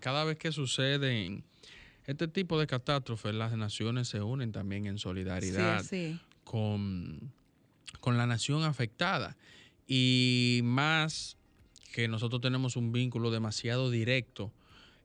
cada 0.00 0.24
vez 0.24 0.38
que 0.38 0.52
suceden 0.52 1.44
este 2.06 2.26
tipo 2.28 2.58
de 2.58 2.66
catástrofes, 2.66 3.34
las 3.34 3.56
naciones 3.56 4.08
se 4.08 4.22
unen 4.22 4.50
también 4.52 4.86
en 4.86 4.98
solidaridad 4.98 5.82
Sí. 5.84 6.18
Con, 6.44 7.32
con 8.00 8.16
la 8.16 8.26
nación 8.26 8.64
afectada. 8.64 9.36
Y 9.86 10.60
más 10.64 11.36
que 11.92 12.08
nosotros 12.08 12.40
tenemos 12.40 12.76
un 12.76 12.92
vínculo 12.92 13.30
demasiado 13.30 13.90
directo, 13.90 14.52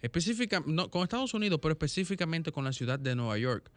específica, 0.02 0.64
no, 0.66 0.90
con 0.90 1.04
Estados 1.04 1.34
Unidos, 1.34 1.60
pero 1.62 1.74
específicamente 1.74 2.52
con 2.52 2.64
la 2.64 2.72
ciudad 2.74 3.00
de 3.00 3.16
Nueva 3.16 3.38
York, 3.38 3.70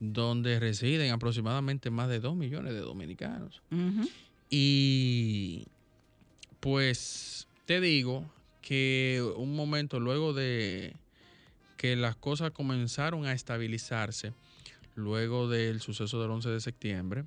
donde 0.00 0.58
residen 0.58 1.12
aproximadamente 1.12 1.90
más 1.90 2.08
de 2.08 2.18
2 2.18 2.34
millones 2.34 2.72
de 2.72 2.80
dominicanos. 2.80 3.62
Y 4.50 5.66
pues 6.60 7.46
te 7.66 7.80
digo 7.80 8.28
que 8.62 9.22
un 9.36 9.54
momento 9.54 10.00
luego 10.00 10.32
de 10.32 10.94
que 11.76 11.96
las 11.96 12.16
cosas 12.16 12.52
comenzaron 12.52 13.26
a 13.26 13.32
estabilizarse, 13.32 14.32
luego 14.94 15.48
del 15.48 15.80
suceso 15.80 16.22
del 16.22 16.30
11 16.30 16.48
de 16.50 16.60
septiembre, 16.60 17.24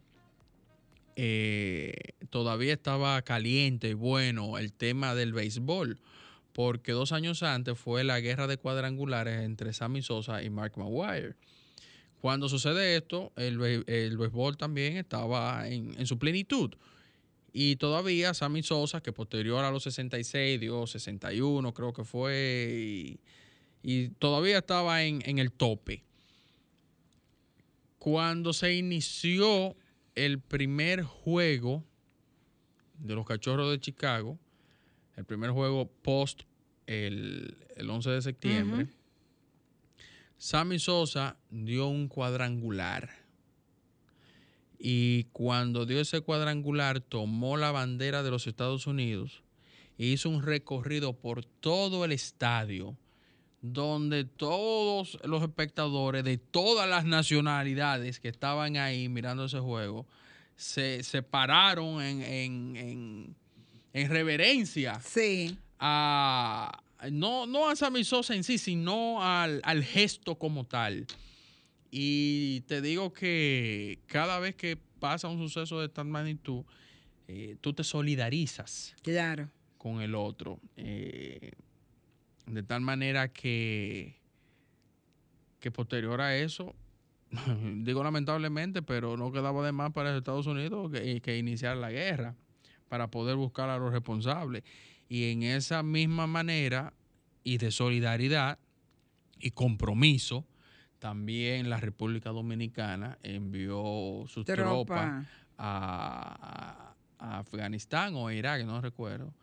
eh, 1.18 1.94
todavía 2.30 2.74
estaba 2.74 3.22
caliente 3.22 3.90
y 3.90 3.94
bueno 3.94 4.58
el 4.58 4.74
tema 4.74 5.14
del 5.14 5.34
béisbol, 5.34 6.00
porque 6.54 6.94
dos 6.94 7.12
años 7.12 7.44
antes 7.44 7.78
fue 7.78 8.04
la 8.04 8.20
guerra 8.22 8.48
de 8.48 8.58
cuadrangulares 8.58 9.44
entre 9.44 9.74
Sammy 9.74 10.02
Sosa 10.02 10.42
y 10.42 10.50
Mark 10.50 10.74
Maguire. 10.78 11.36
Cuando 12.22 12.50
sucede 12.50 12.96
esto, 12.96 13.34
el, 13.36 13.58
béisbol 13.58 14.58
también 14.58 14.98
estaba 14.98 15.68
en 15.68 16.08
su 16.08 16.18
plenitud. 16.18 16.74
Y 17.58 17.78
todavía 17.78 18.34
Sammy 18.34 18.64
Sosa, 18.64 19.00
que 19.02 19.14
posterior 19.14 19.64
a 19.64 19.72
los 19.72 19.84
66 19.84 20.60
dio 20.60 20.86
61, 20.86 21.74
creo 21.74 21.94
que 21.94 22.04
fue, 22.04 22.76
y, 22.76 23.20
y 23.82 24.10
todavía 24.10 24.58
estaba 24.58 25.04
en, 25.04 25.22
en 25.26 25.40
el 25.40 25.54
tope. 25.54 26.04
Cuando 27.98 28.52
se 28.52 28.76
inició 28.76 29.74
el 30.16 30.42
primer 30.42 31.04
juego 31.04 31.86
de 33.00 33.16
los 33.16 33.26
Cachorros 33.26 33.72
de 33.72 33.80
Chicago, 33.80 34.38
el 35.16 35.24
primer 35.24 35.52
juego 35.52 35.90
post 36.02 36.42
el, 36.88 37.56
el 37.78 37.90
11 37.90 38.10
de 38.10 38.22
septiembre, 38.22 38.84
Ujú. 38.84 38.92
Sammy 40.38 40.78
Sosa 40.78 41.38
dio 41.50 41.88
un 41.88 42.10
cuadrangular. 42.10 43.25
Y 44.88 45.24
cuando 45.34 45.88
dio 45.88 46.00
ese 46.00 46.22
cuadrangular, 46.22 47.00
tomó 47.02 47.58
la 47.58 47.72
bandera 47.72 48.22
de 48.22 48.30
los 48.30 48.46
Estados 48.46 48.86
Unidos 48.86 49.42
e 49.98 50.06
hizo 50.06 50.30
un 50.30 50.44
recorrido 50.44 51.14
por 51.14 51.44
todo 51.44 52.06
el 52.06 52.12
estadio, 52.12 52.96
donde 53.64 54.26
todos 54.26 55.18
los 55.24 55.42
espectadores 55.42 56.24
de 56.24 56.38
todas 56.38 56.88
las 56.88 57.04
nacionalidades 57.04 58.20
que 58.20 58.28
estaban 58.28 58.78
ahí 58.78 59.10
mirando 59.10 59.46
ese 59.46 59.60
juego 59.60 60.06
se, 60.56 61.02
se 61.02 61.24
pararon 61.24 62.00
en, 62.04 62.22
en- 62.22 62.76
en- 62.76 63.36
en 63.94 64.10
reverencia 64.12 65.00
Sí. 65.04 65.58
a 65.80 66.80
no, 67.12 67.48
no 67.48 67.70
a 67.70 67.76
Sammy 67.76 68.04
Sosa 68.04 68.36
en 68.36 68.44
sí, 68.44 68.60
sino 68.60 69.24
al, 69.24 69.62
al 69.64 69.84
gesto 69.84 70.36
como 70.36 70.64
tal. 70.66 71.08
Y 71.98 72.60
te 72.68 72.82
digo 72.82 73.14
que 73.14 74.00
cada 74.08 74.38
vez 74.40 74.54
que 74.56 74.76
pasa 75.00 75.30
un 75.30 75.38
suceso 75.40 75.80
de 75.80 75.88
tal 75.88 76.08
magnitud, 76.08 76.66
eh, 77.30 77.56
tú 77.62 77.72
te 77.72 77.86
solidarizas 77.86 78.94
Claro. 79.02 79.50
con 79.78 80.02
el 80.02 80.14
otro. 80.14 80.60
eh, 80.76 81.52
de 82.48 82.64
tal 82.64 82.82
manera 82.82 83.32
que, 83.32 84.18
que 85.62 85.72
posterior 85.72 86.20
a 86.20 86.36
eso, 86.38 86.76
digo 87.78 88.04
lamentablemente, 88.04 88.82
pero 88.82 89.16
no 89.16 89.32
quedaba 89.32 89.66
de 89.66 89.72
más 89.72 89.94
para 89.94 90.10
los 90.12 90.18
Estados 90.20 90.48
Unidos 90.48 90.92
que, 90.92 91.22
que 91.22 91.38
iniciar 91.38 91.78
la 91.78 91.92
guerra 91.92 92.36
para 92.90 93.10
poder 93.10 93.38
buscar 93.38 93.70
a 93.70 93.78
los 93.80 93.94
responsables. 93.94 94.64
Y 95.08 95.32
en 95.32 95.44
esa 95.44 95.82
misma 95.82 96.28
manera 96.28 96.94
y 97.44 97.58
de 97.58 97.72
solidaridad 97.72 98.60
y 99.40 99.52
compromiso, 99.52 100.46
también 101.00 101.70
la 101.70 101.78
República 101.78 102.30
Dominicana 102.32 103.18
envió 103.24 104.24
sus 104.28 104.46
Tropa. 104.46 104.64
tropas 104.86 105.26
a, 105.58 106.94
Afganistán 107.20 108.14
o 108.16 108.30
Irak, 108.32 108.66
no 108.66 108.82
recuerdo. 108.82 109.34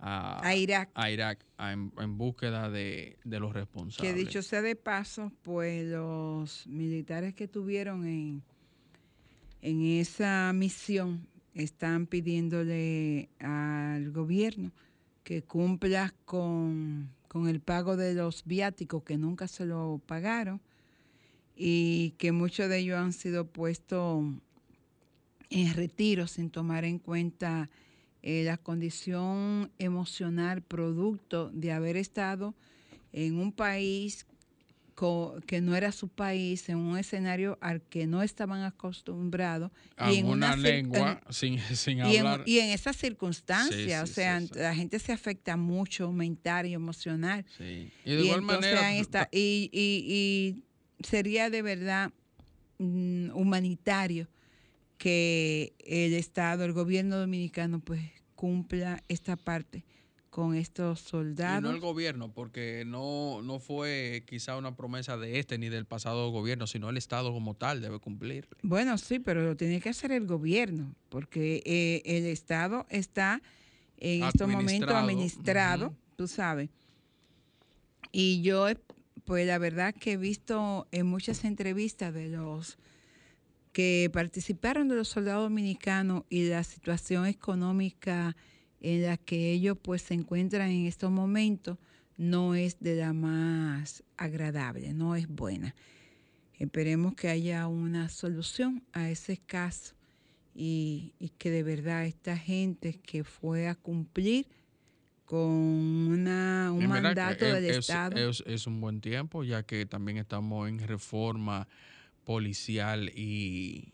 A, 0.00 0.46
A 0.46 0.54
Irak. 0.54 0.90
a 0.94 1.10
Irak, 1.10 1.44
a- 1.56 1.72
en, 1.72 1.92
en 1.98 2.16
búsqueda 2.18 2.70
de, 2.70 3.18
de 3.24 3.40
los 3.40 3.52
Que 3.52 3.58
responsables. 3.60 4.14
dicho 4.16 4.42
sea 4.42 4.62
de 4.62 4.76
paso, 4.76 5.32
pues 5.42 5.84
los 5.88 6.66
militares 6.68 7.34
que 7.34 7.48
tuvieron 7.48 8.06
en, 8.06 8.42
en 9.60 9.82
esa 9.82 10.52
misión 10.54 11.26
están 11.54 12.06
pidiéndole 12.06 13.28
al 13.40 14.12
gobierno 14.12 14.70
que 15.24 15.42
cumpla 15.42 16.14
con, 16.24 17.10
con 17.26 17.48
el 17.48 17.60
pago 17.60 17.96
de 17.96 18.14
los 18.14 18.44
viáticos 18.44 19.02
que 19.02 19.18
nunca 19.18 19.48
se 19.48 19.66
lo 19.66 20.00
pagaron 20.06 20.60
y 21.60 22.10
que 22.18 22.30
muchos 22.30 22.68
de 22.68 22.78
ellos 22.78 22.96
han 22.98 23.12
sido 23.12 23.46
puestos 23.46 24.24
en 25.50 25.74
retiro 25.74 26.26
sin 26.26 26.50
tomar 26.50 26.84
en 26.84 26.98
cuenta 26.98 27.68
eh, 28.22 28.44
la 28.44 28.56
condición 28.58 29.70
emocional 29.78 30.62
producto 30.62 31.50
de 31.52 31.72
haber 31.72 31.96
estado 31.96 32.54
en 33.12 33.38
un 33.38 33.52
país 33.52 34.26
que 35.46 35.60
no 35.60 35.76
era 35.76 35.92
su 35.92 36.08
país, 36.08 36.68
en 36.68 36.78
un 36.78 36.98
escenario 36.98 37.56
al 37.60 37.80
que 37.82 38.08
no 38.08 38.24
estaban 38.24 38.62
acostumbrados. 38.64 39.70
a 39.96 40.10
en 40.12 40.26
una 40.26 40.56
lengua 40.56 41.20
en- 41.24 41.32
sin, 41.32 41.58
sin 41.76 41.98
y 41.98 42.16
en, 42.16 42.26
hablar. 42.26 42.42
y 42.46 42.58
en 42.58 42.70
esas 42.70 42.96
circunstancias, 42.96 44.08
Sí, 44.08 44.10
o 44.10 44.12
sea, 44.12 44.40
sí, 44.40 44.50
la 44.56 44.74
gente 44.74 44.98
se 44.98 45.12
afecta 45.12 45.56
mucho 45.56 46.10
mental 46.10 46.66
y 46.66 46.74
emocional. 46.74 47.44
Sí. 47.56 47.92
Y 48.04 48.10
de 48.10 48.22
igual 48.24 48.42
manera, 48.42 48.92
y, 48.92 49.70
y- 49.70 49.70
y 50.52 50.64
sería 51.00 51.50
de 51.50 51.62
verdad 51.62 52.12
mm, 52.78 53.30
humanitario 53.34 54.28
que 54.98 55.74
el 55.84 56.14
Estado, 56.14 56.64
el 56.64 56.72
gobierno 56.72 57.16
dominicano, 57.18 57.80
pues 57.80 58.00
cumpla 58.34 59.02
esta 59.08 59.36
parte 59.36 59.84
con 60.30 60.54
estos 60.54 61.00
Y 61.00 61.04
soldados. 61.08 61.62
no 61.62 61.70
el 61.70 61.80
gobierno, 61.80 62.32
porque 62.32 62.84
no, 62.86 63.40
no 63.42 63.58
fue 63.58 64.22
quizá 64.26 64.56
una 64.56 64.76
promesa 64.76 65.16
de 65.16 65.38
este 65.38 65.58
ni 65.58 65.68
del 65.68 65.86
pasado 65.86 66.30
gobierno, 66.30 66.66
sino 66.66 66.90
el 66.90 66.96
Estado 66.96 67.32
como 67.32 67.54
tal 67.54 67.80
debe 67.80 67.98
cumplir. 67.98 68.46
Bueno, 68.62 68.98
sí, 68.98 69.18
pero 69.18 69.42
lo 69.42 69.56
tiene 69.56 69.80
que 69.80 69.88
hacer 69.88 70.12
el 70.12 70.26
gobierno, 70.26 70.94
porque 71.08 71.62
eh, 71.64 72.02
el 72.04 72.26
Estado 72.26 72.86
está 72.90 73.40
en 73.96 74.22
estos 74.24 74.48
momentos 74.48 74.90
Administrado, 74.94 75.94
tú 76.16 76.28
sabes. 76.28 76.70
Y 78.12 78.42
yo, 78.42 78.66
pues 79.28 79.46
la 79.46 79.58
verdad 79.58 79.94
que 79.94 80.12
he 80.12 80.16
visto 80.16 80.88
en 80.90 81.04
muchas 81.04 81.44
entrevistas 81.44 82.14
de 82.14 82.30
los 82.30 82.78
que 83.72 84.08
participaron 84.10 84.88
de 84.88 84.94
los 84.94 85.08
soldados 85.08 85.42
dominicanos 85.42 86.24
y 86.30 86.48
la 86.48 86.64
situación 86.64 87.26
económica 87.26 88.34
en 88.80 89.02
la 89.02 89.18
que 89.18 89.52
ellos 89.52 89.76
pues 89.82 90.00
se 90.00 90.14
encuentran 90.14 90.70
en 90.70 90.86
estos 90.86 91.10
momentos 91.10 91.76
no 92.16 92.54
es 92.54 92.80
de 92.80 92.96
la 92.96 93.12
más 93.12 94.02
agradable, 94.16 94.94
no 94.94 95.14
es 95.14 95.28
buena. 95.28 95.74
Esperemos 96.54 97.14
que 97.14 97.28
haya 97.28 97.66
una 97.66 98.08
solución 98.08 98.82
a 98.94 99.10
ese 99.10 99.36
caso 99.36 99.94
y, 100.54 101.12
y 101.18 101.28
que 101.36 101.50
de 101.50 101.64
verdad 101.64 102.06
esta 102.06 102.38
gente 102.38 102.94
que 102.94 103.24
fue 103.24 103.68
a 103.68 103.74
cumplir 103.74 104.46
con 105.28 105.42
una, 106.08 106.72
un 106.72 106.78
verdad 106.88 107.02
mandato 107.02 107.44
es- 107.44 107.52
del 107.52 107.64
es, 107.66 107.76
Estado. 107.76 108.16
Es, 108.30 108.42
es 108.46 108.66
un 108.66 108.80
buen 108.80 109.02
tiempo, 109.02 109.44
ya 109.44 109.62
que 109.62 109.84
también 109.84 110.16
estamos 110.16 110.66
en 110.70 110.78
reforma 110.78 111.68
policial 112.24 113.10
y, 113.14 113.92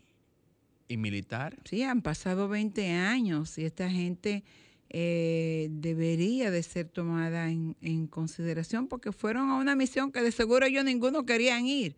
y 0.86 0.96
militar. 0.96 1.56
Sí, 1.64 1.82
han 1.82 2.02
pasado 2.02 2.46
20 2.48 2.88
años 2.92 3.58
y 3.58 3.64
esta 3.64 3.90
gente 3.90 4.44
eh, 4.90 5.66
debería 5.72 6.52
de 6.52 6.62
ser 6.62 6.88
tomada 6.88 7.50
en, 7.50 7.74
en 7.80 8.06
consideración 8.06 8.86
porque 8.86 9.10
fueron 9.10 9.50
a 9.50 9.56
una 9.56 9.74
misión 9.74 10.12
que 10.12 10.22
de 10.22 10.30
seguro 10.30 10.66
ellos 10.66 10.84
ninguno 10.84 11.26
querían 11.26 11.66
ir 11.66 11.96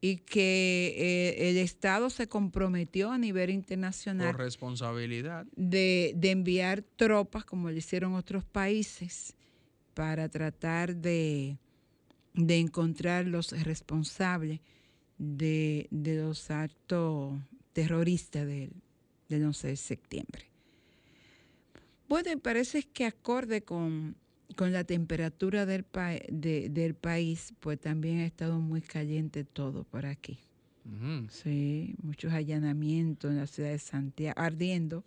y 0.00 0.16
que 0.16 0.94
eh, 0.96 1.50
el 1.50 1.58
Estado 1.58 2.08
se 2.08 2.26
comprometió 2.28 3.12
a 3.12 3.18
nivel 3.18 3.50
internacional 3.50 4.32
Por 4.32 4.40
responsabilidad. 4.40 5.46
de, 5.56 6.12
de 6.16 6.30
enviar 6.30 6.82
tropas, 6.82 7.44
como 7.44 7.70
lo 7.70 7.76
hicieron 7.76 8.14
otros 8.14 8.44
países, 8.44 9.34
para 9.94 10.28
tratar 10.28 10.96
de, 10.96 11.58
de 12.34 12.58
encontrar 12.58 13.26
los 13.26 13.50
responsables 13.64 14.60
de, 15.18 15.86
de 15.90 16.22
los 16.22 16.50
actos 16.50 17.38
terroristas 17.74 18.46
del, 18.46 18.72
del 19.28 19.44
11 19.44 19.68
de 19.68 19.76
septiembre. 19.76 20.44
Bueno, 22.08 22.32
y 22.32 22.36
parece 22.36 22.82
que 22.84 23.04
acorde 23.04 23.62
con, 23.62 24.16
con 24.56 24.72
la 24.72 24.84
temperatura 24.84 25.66
del, 25.66 25.84
pa- 25.84 26.18
de- 26.28 26.68
del 26.68 26.94
país, 26.94 27.54
pues 27.60 27.78
también 27.80 28.20
ha 28.20 28.26
estado 28.26 28.58
muy 28.60 28.80
caliente 28.80 29.44
todo 29.44 29.84
por 29.84 30.06
aquí. 30.06 30.38
Sí, 31.28 31.94
muchos 32.02 32.32
allanamientos 32.32 33.30
en 33.30 33.36
la 33.38 33.46
ciudad 33.46 33.70
de 33.70 33.78
Santiago, 33.78 34.34
ardiendo. 34.40 35.04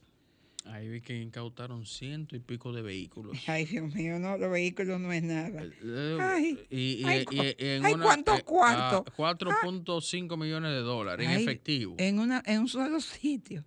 Ahí 0.66 0.88
vi 0.88 1.02
que 1.02 1.22
incautaron 1.22 1.86
ciento 1.86 2.38
y 2.38 2.40
pico 2.40 2.72
de 2.72 2.82
vehículos. 2.82 3.38
Ay, 3.48 3.66
Dios 3.66 3.94
mío, 3.94 4.18
no, 4.18 4.38
los 4.38 4.50
vehículos 4.50 4.98
no 5.02 5.12
es 5.12 5.22
nada. 5.24 5.62
Eh, 5.62 6.18
Ay, 6.22 6.60
y, 6.70 7.02
y- 7.02 7.04
ay, 7.04 7.22
y- 7.22 7.26
cu- 7.26 7.34
y 7.36 7.56
en 7.58 7.86
ay, 7.86 7.94
una, 7.96 8.04
¿cuánto 8.06 8.34
eh, 8.38 8.44
ah, 8.62 9.04
4.5 9.18 10.38
millones 10.38 10.72
de 10.72 10.78
dólares 10.80 11.28
en 11.28 11.34
efectivo. 11.38 11.96
En, 11.98 12.20
una, 12.20 12.42
en 12.46 12.62
un 12.62 12.68
solo 12.70 13.02
sitio. 13.02 13.66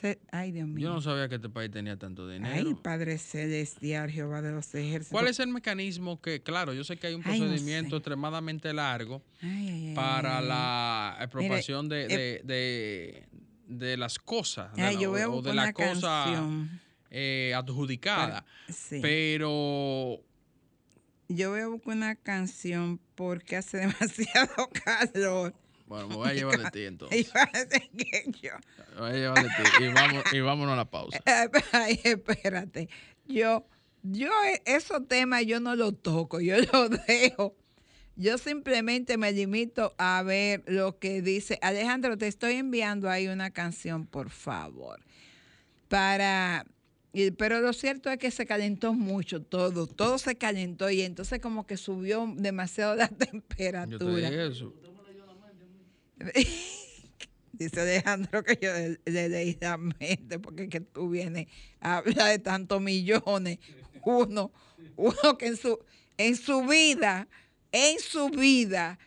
Se- 0.00 0.18
ay, 0.30 0.52
Dios 0.52 0.68
mío. 0.68 0.88
Yo 0.88 0.94
no 0.94 1.00
sabía 1.00 1.28
que 1.28 1.36
este 1.36 1.48
país 1.48 1.70
tenía 1.70 1.96
tanto 1.96 2.28
dinero. 2.28 2.54
Ay, 2.68 2.74
Padre 2.82 3.18
Celestial, 3.18 4.10
Jehová 4.10 4.42
de 4.42 4.52
los 4.52 4.74
ejércitos. 4.74 5.08
¿Cuál 5.10 5.28
es 5.28 5.38
el 5.40 5.48
mecanismo 5.48 6.20
que, 6.20 6.40
claro, 6.42 6.72
yo 6.72 6.84
sé 6.84 6.96
que 6.96 7.08
hay 7.08 7.14
un 7.14 7.22
Ay, 7.24 7.40
no 7.40 7.46
procedimiento 7.46 7.90
sé. 7.90 7.96
extremadamente 7.96 8.72
largo 8.72 9.22
Ay, 9.42 9.92
para 9.94 10.40
la 10.40 11.16
apropiación 11.20 11.88
de, 11.88 12.04
eh, 12.04 12.08
de, 12.08 12.42
de- 12.44 13.28
de 13.68 13.96
las 13.96 14.18
cosas, 14.18 14.72
de 14.74 14.82
Ay, 14.82 14.94
la- 14.96 15.02
yo 15.02 15.10
voy 15.10 15.20
a 15.20 15.28
o 15.28 15.42
de 15.42 15.54
la 15.54 15.72
cosa 15.72 16.40
eh, 17.10 17.52
adjudicada. 17.56 18.44
Sí. 18.68 19.00
Pero 19.02 20.20
Yo 21.28 21.50
voy 21.50 21.60
a 21.60 21.66
buscar 21.68 21.96
una 21.96 22.14
canción 22.14 23.00
porque 23.14 23.56
hace 23.56 23.76
demasiado 23.78 24.70
calor. 24.84 25.54
Bueno, 25.88 26.08
me 26.08 26.14
voy 26.16 26.28
a 26.28 26.34
llevar 26.34 26.58
de 26.58 26.70
ti 26.70 26.80
entonces. 26.84 27.32
Me 28.94 29.00
voy 29.00 29.10
a 29.10 29.12
llevar 29.14 29.42
de 29.42 29.48
ti 29.50 29.82
y, 29.84 29.88
vamos, 29.88 30.24
y 30.30 30.40
vámonos 30.40 30.72
a 30.74 30.76
la 30.76 30.90
pausa. 30.90 31.18
Ay, 31.72 32.00
espérate. 32.04 32.88
Yo, 33.26 33.66
yo 34.02 34.28
e- 34.44 34.62
esos 34.66 35.06
temas 35.08 35.44
yo 35.46 35.60
no 35.60 35.74
los 35.76 36.00
toco, 36.02 36.40
yo 36.40 36.56
los 36.72 36.90
dejo. 37.06 37.56
Yo 38.16 38.36
simplemente 38.36 39.16
me 39.16 39.30
limito 39.32 39.94
a 39.96 40.22
ver 40.24 40.64
lo 40.66 40.98
que 40.98 41.22
dice. 41.22 41.58
Alejandro, 41.62 42.18
te 42.18 42.26
estoy 42.26 42.54
enviando 42.54 43.08
ahí 43.08 43.28
una 43.28 43.50
canción, 43.50 44.06
por 44.06 44.30
favor. 44.30 45.00
Para. 45.88 46.64
Pero 47.38 47.60
lo 47.60 47.72
cierto 47.72 48.10
es 48.10 48.18
que 48.18 48.30
se 48.30 48.44
calentó 48.44 48.92
mucho 48.92 49.40
todo, 49.42 49.86
todo 49.86 50.18
se 50.18 50.36
calentó 50.36 50.90
y 50.90 51.00
entonces 51.02 51.40
como 51.40 51.66
que 51.66 51.76
subió 51.76 52.30
demasiado 52.36 52.94
la 52.94 53.08
Yo 53.08 53.16
te 53.16 53.26
temperatura. 53.26 54.28
eso. 54.46 54.74
Dice 57.52 57.80
Alejandro 57.80 58.44
que 58.44 58.58
yo 58.60 58.72
le, 58.72 59.00
le 59.04 59.28
leí 59.28 59.58
la 59.60 59.76
mente 59.78 60.38
porque 60.38 60.64
es 60.64 60.68
que 60.68 60.80
tú 60.80 61.08
vienes 61.10 61.48
a 61.80 61.96
hablar 61.98 62.28
de 62.30 62.38
tantos 62.38 62.80
millones. 62.80 63.58
Uno, 64.04 64.52
uno 64.96 65.38
que 65.38 65.46
en 65.48 65.56
su, 65.56 65.78
en 66.18 66.36
su 66.36 66.62
vida, 66.62 67.26
en 67.72 67.98
su 67.98 68.28
vida, 68.30 68.98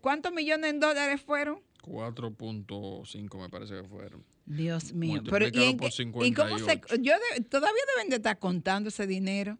¿cuántos 0.00 0.32
millones 0.32 0.70
en 0.70 0.80
dólares 0.80 1.20
fueron? 1.22 1.60
4.5 1.82 3.40
me 3.40 3.48
parece 3.48 3.74
que 3.80 3.84
fueron. 3.88 4.24
Dios 4.46 4.92
mío. 4.92 5.22
Pero, 5.28 5.46
¿y, 5.48 5.62
en 5.64 5.76
por 5.76 5.90
y 6.24 6.32
cómo 6.32 6.58
se, 6.58 6.64
58. 6.64 6.96
yo 7.02 7.12
de- 7.36 7.44
todavía 7.44 7.82
deben 7.96 8.10
de 8.10 8.16
estar 8.16 8.38
contando 8.38 8.88
ese 8.88 9.06
dinero? 9.06 9.58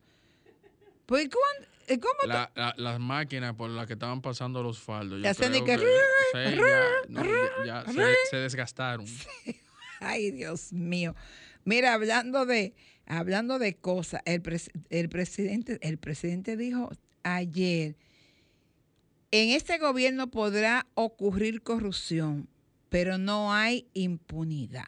Pues, 1.06 1.28
¿cuán- 1.28 1.64
eh, 1.64 1.75
¿cómo 1.86 2.14
te- 2.22 2.26
La- 2.28 2.50
la- 2.54 2.74
las 2.76 2.98
máquinas 3.00 3.54
por 3.54 3.70
las 3.70 3.86
que 3.86 3.92
estaban 3.94 4.20
pasando 4.22 4.62
los 4.62 4.78
faldos. 4.80 5.18
yo 5.18 5.24
Ya 5.24 5.30
hacen 5.30 5.52
de 5.52 5.62
creo 5.62 5.78
que- 5.78 6.50
sí, 6.50 6.56
ya, 6.56 6.84
no, 7.08 7.24
ya- 7.64 7.84
ya 7.84 7.92
se, 7.92 8.14
se 8.30 8.36
desgastaron. 8.36 9.06
Ay, 10.00 10.30
Dios 10.30 10.72
mío. 10.72 11.14
Mira, 11.64 11.94
hablando 11.94 12.44
de, 12.46 12.74
hablando 13.06 13.58
de 13.58 13.76
cosas, 13.76 14.20
el, 14.24 14.42
pres- 14.42 14.70
el 14.90 15.08
presidente, 15.08 15.78
el 15.80 15.98
presidente 15.98 16.56
dijo 16.56 16.90
ayer, 17.22 17.96
en 19.30 19.50
este 19.50 19.78
gobierno 19.78 20.30
podrá 20.30 20.86
ocurrir 20.94 21.62
corrupción, 21.62 22.48
pero 22.88 23.18
no 23.18 23.52
hay 23.52 23.88
impunidad. 23.94 24.86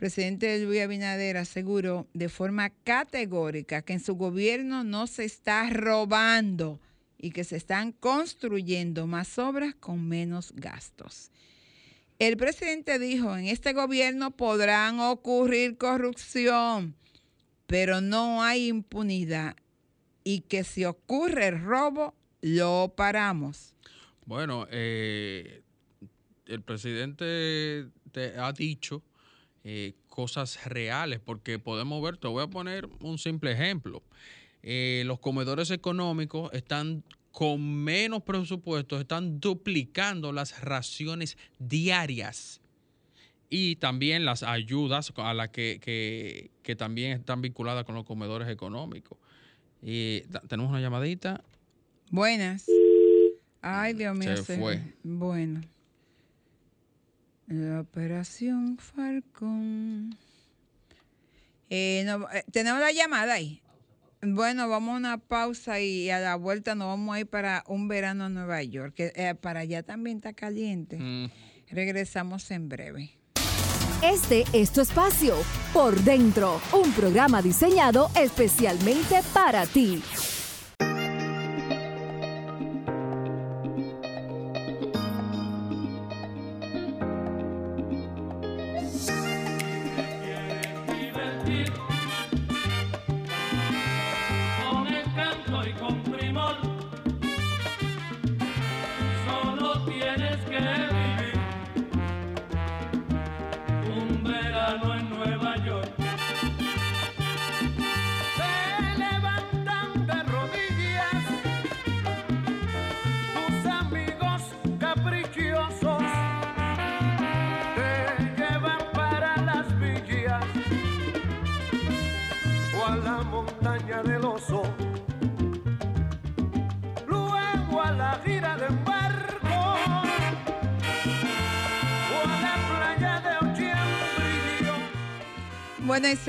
Presidente 0.00 0.58
Luis 0.64 0.80
Abinader 0.80 1.36
aseguró 1.36 2.08
de 2.14 2.30
forma 2.30 2.70
categórica 2.70 3.82
que 3.82 3.92
en 3.92 4.00
su 4.00 4.14
gobierno 4.14 4.82
no 4.82 5.06
se 5.06 5.26
está 5.26 5.68
robando 5.68 6.80
y 7.18 7.32
que 7.32 7.44
se 7.44 7.56
están 7.56 7.92
construyendo 7.92 9.06
más 9.06 9.38
obras 9.38 9.74
con 9.74 10.08
menos 10.08 10.54
gastos. 10.56 11.30
El 12.18 12.38
presidente 12.38 12.98
dijo, 12.98 13.36
en 13.36 13.44
este 13.44 13.74
gobierno 13.74 14.30
podrán 14.30 15.00
ocurrir 15.00 15.76
corrupción, 15.76 16.94
pero 17.66 18.00
no 18.00 18.42
hay 18.42 18.68
impunidad 18.68 19.54
y 20.24 20.40
que 20.40 20.64
si 20.64 20.86
ocurre 20.86 21.48
el 21.48 21.60
robo, 21.60 22.14
lo 22.40 22.94
paramos. 22.96 23.74
Bueno, 24.24 24.66
eh, 24.70 25.60
el 26.46 26.62
presidente 26.62 27.84
te 28.12 28.38
ha 28.38 28.50
dicho 28.54 29.02
eh, 29.64 29.94
cosas 30.08 30.64
reales, 30.66 31.20
porque 31.20 31.58
podemos 31.58 32.02
ver, 32.02 32.16
te 32.16 32.28
voy 32.28 32.42
a 32.42 32.46
poner 32.48 32.88
un 33.00 33.18
simple 33.18 33.52
ejemplo. 33.52 34.02
Eh, 34.62 35.02
los 35.06 35.18
comedores 35.20 35.70
económicos 35.70 36.52
están 36.52 37.02
con 37.32 37.62
menos 37.84 38.22
presupuestos, 38.22 39.00
están 39.00 39.40
duplicando 39.40 40.32
las 40.32 40.60
raciones 40.62 41.38
diarias 41.58 42.60
y 43.48 43.76
también 43.76 44.24
las 44.24 44.42
ayudas 44.42 45.12
a 45.16 45.34
las 45.34 45.48
que, 45.50 45.78
que- 45.80 46.50
que 46.62 46.76
también 46.76 47.12
están 47.12 47.40
vinculadas 47.40 47.84
con 47.84 47.94
los 47.94 48.04
comedores 48.04 48.48
económicos. 48.48 49.18
Y 49.82 50.20
tenemos 50.48 50.68
una 50.70 50.80
llamadita. 50.80 51.42
Buenas. 52.10 52.66
Ay, 53.62 53.94
Dios 53.94 54.16
mío. 54.16 54.36
Se 54.36 54.56
fue. 54.58 54.80
Bueno. 55.02 55.60
La 57.50 57.80
operación 57.80 58.78
Falcón. 58.78 60.16
Eh, 61.68 62.04
no, 62.06 62.30
eh, 62.30 62.44
Tenemos 62.52 62.80
la 62.80 62.92
llamada 62.92 63.34
ahí. 63.34 63.60
Bueno, 64.22 64.68
vamos 64.68 64.94
a 64.94 64.98
una 64.98 65.18
pausa 65.18 65.80
y 65.80 66.10
a 66.10 66.20
la 66.20 66.36
vuelta 66.36 66.76
nos 66.76 66.86
vamos 66.86 67.16
a 67.16 67.20
ir 67.20 67.26
para 67.26 67.64
un 67.66 67.88
verano 67.88 68.26
a 68.26 68.28
Nueva 68.28 68.62
York, 68.62 68.94
que 68.94 69.12
eh, 69.16 69.34
para 69.34 69.60
allá 69.60 69.82
también 69.82 70.18
está 70.18 70.32
caliente. 70.32 70.96
Mm. 70.96 71.30
Regresamos 71.70 72.48
en 72.52 72.68
breve. 72.68 73.18
Este 74.00 74.44
es 74.52 74.70
tu 74.72 74.80
espacio, 74.80 75.34
Por 75.72 76.00
Dentro, 76.02 76.60
un 76.72 76.92
programa 76.92 77.42
diseñado 77.42 78.10
especialmente 78.14 79.22
para 79.34 79.66
ti. 79.66 80.00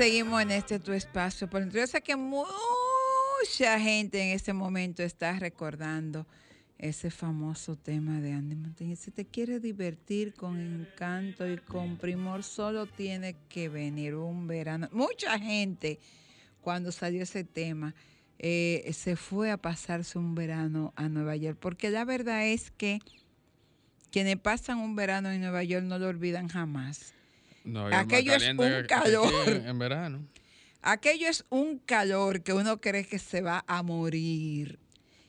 Seguimos 0.02 0.42
en 0.42 0.50
este 0.50 0.80
tu 0.80 0.92
espacio. 0.92 1.48
Por 1.48 1.70
yo 1.70 1.86
sé 1.86 2.02
que 2.02 2.16
mucha 2.16 3.78
gente 3.78 4.20
en 4.20 4.30
este 4.34 4.52
momento 4.52 5.04
está 5.04 5.38
recordando 5.38 6.26
ese 6.76 7.08
famoso 7.08 7.76
tema 7.76 8.20
de 8.20 8.32
Andy 8.32 8.56
Montañez. 8.56 8.98
Si 8.98 9.12
te 9.12 9.24
quieres 9.24 9.62
divertir 9.62 10.34
con 10.34 10.58
encanto 10.58 11.48
y 11.48 11.56
con 11.56 11.98
primor, 11.98 12.42
solo 12.42 12.86
tiene 12.86 13.36
que 13.48 13.68
venir 13.68 14.16
un 14.16 14.48
verano. 14.48 14.88
Mucha 14.90 15.38
gente, 15.38 16.00
cuando 16.62 16.90
salió 16.90 17.22
ese 17.22 17.44
tema, 17.44 17.94
eh, 18.40 18.90
se 18.92 19.14
fue 19.14 19.52
a 19.52 19.56
pasarse 19.56 20.18
un 20.18 20.34
verano 20.34 20.92
a 20.96 21.08
Nueva 21.08 21.36
York. 21.36 21.58
Porque 21.60 21.90
la 21.90 22.04
verdad 22.04 22.44
es 22.44 22.72
que 22.72 22.98
quienes 24.10 24.36
pasan 24.36 24.78
un 24.78 24.96
verano 24.96 25.30
en 25.30 25.42
Nueva 25.42 25.62
York 25.62 25.84
no 25.84 26.00
lo 26.00 26.08
olvidan 26.08 26.48
jamás. 26.48 27.14
No, 27.64 27.86
Aquello 27.86 28.34
es 28.34 28.48
un 28.48 28.86
calor. 28.88 29.48
En, 29.48 29.66
en 29.68 29.78
verano. 29.78 30.26
Aquello 30.82 31.28
es 31.28 31.44
un 31.48 31.78
calor 31.78 32.42
que 32.42 32.52
uno 32.52 32.80
cree 32.80 33.04
que 33.06 33.18
se 33.18 33.40
va 33.40 33.64
a 33.68 33.82
morir. 33.82 34.78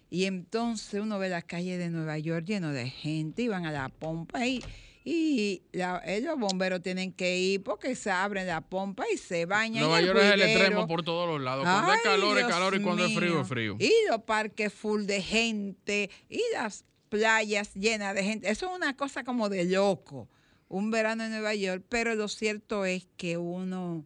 Y 0.09 0.25
entonces 0.25 0.99
uno 1.01 1.19
ve 1.19 1.29
la 1.29 1.41
calle 1.41 1.77
de 1.77 1.89
Nueva 1.89 2.17
York 2.17 2.45
lleno 2.45 2.71
de 2.71 2.89
gente 2.89 3.43
y 3.43 3.47
van 3.47 3.65
a 3.65 3.71
la 3.71 3.89
pompa 3.89 4.45
y, 4.45 4.63
y 5.03 5.63
la- 5.71 6.03
los 6.21 6.39
bomberos 6.39 6.81
tienen 6.81 7.11
que 7.13 7.37
ir 7.37 7.63
porque 7.63 7.95
se 7.95 8.11
abren 8.11 8.45
la 8.47 8.61
pompa 8.61 9.05
y 9.13 9.17
se 9.17 9.45
bañan. 9.45 9.83
Nueva 9.83 10.01
York 10.01 10.19
es 10.21 10.31
el 10.33 10.41
extremo 10.43 10.87
por 10.87 11.03
todos 11.03 11.27
los 11.27 11.41
lados. 11.41 11.63
Cuando 11.65 11.91
Ay, 11.91 11.97
es 11.97 12.03
calor, 12.03 12.37
es 12.39 12.45
calor 12.45 12.75
y 12.75 12.81
cuando 12.81 13.05
es 13.05 13.15
frío, 13.15 13.41
es 13.41 13.47
frío. 13.47 13.75
Y 13.79 13.91
los 14.09 14.21
parques 14.23 14.71
full 14.73 15.03
de 15.05 15.21
gente 15.21 16.09
y 16.29 16.41
las 16.53 16.85
playas 17.09 17.73
llenas 17.73 18.13
de 18.15 18.23
gente. 18.23 18.49
Eso 18.49 18.69
es 18.69 18.75
una 18.75 18.95
cosa 18.95 19.23
como 19.23 19.49
de 19.49 19.65
loco, 19.65 20.29
un 20.73 20.89
verano 20.89 21.23
en 21.23 21.29
Nueva 21.29 21.53
York, 21.53 21.85
pero 21.87 22.15
lo 22.15 22.27
cierto 22.27 22.83
es 22.83 23.05
que 23.15 23.37
uno, 23.37 24.03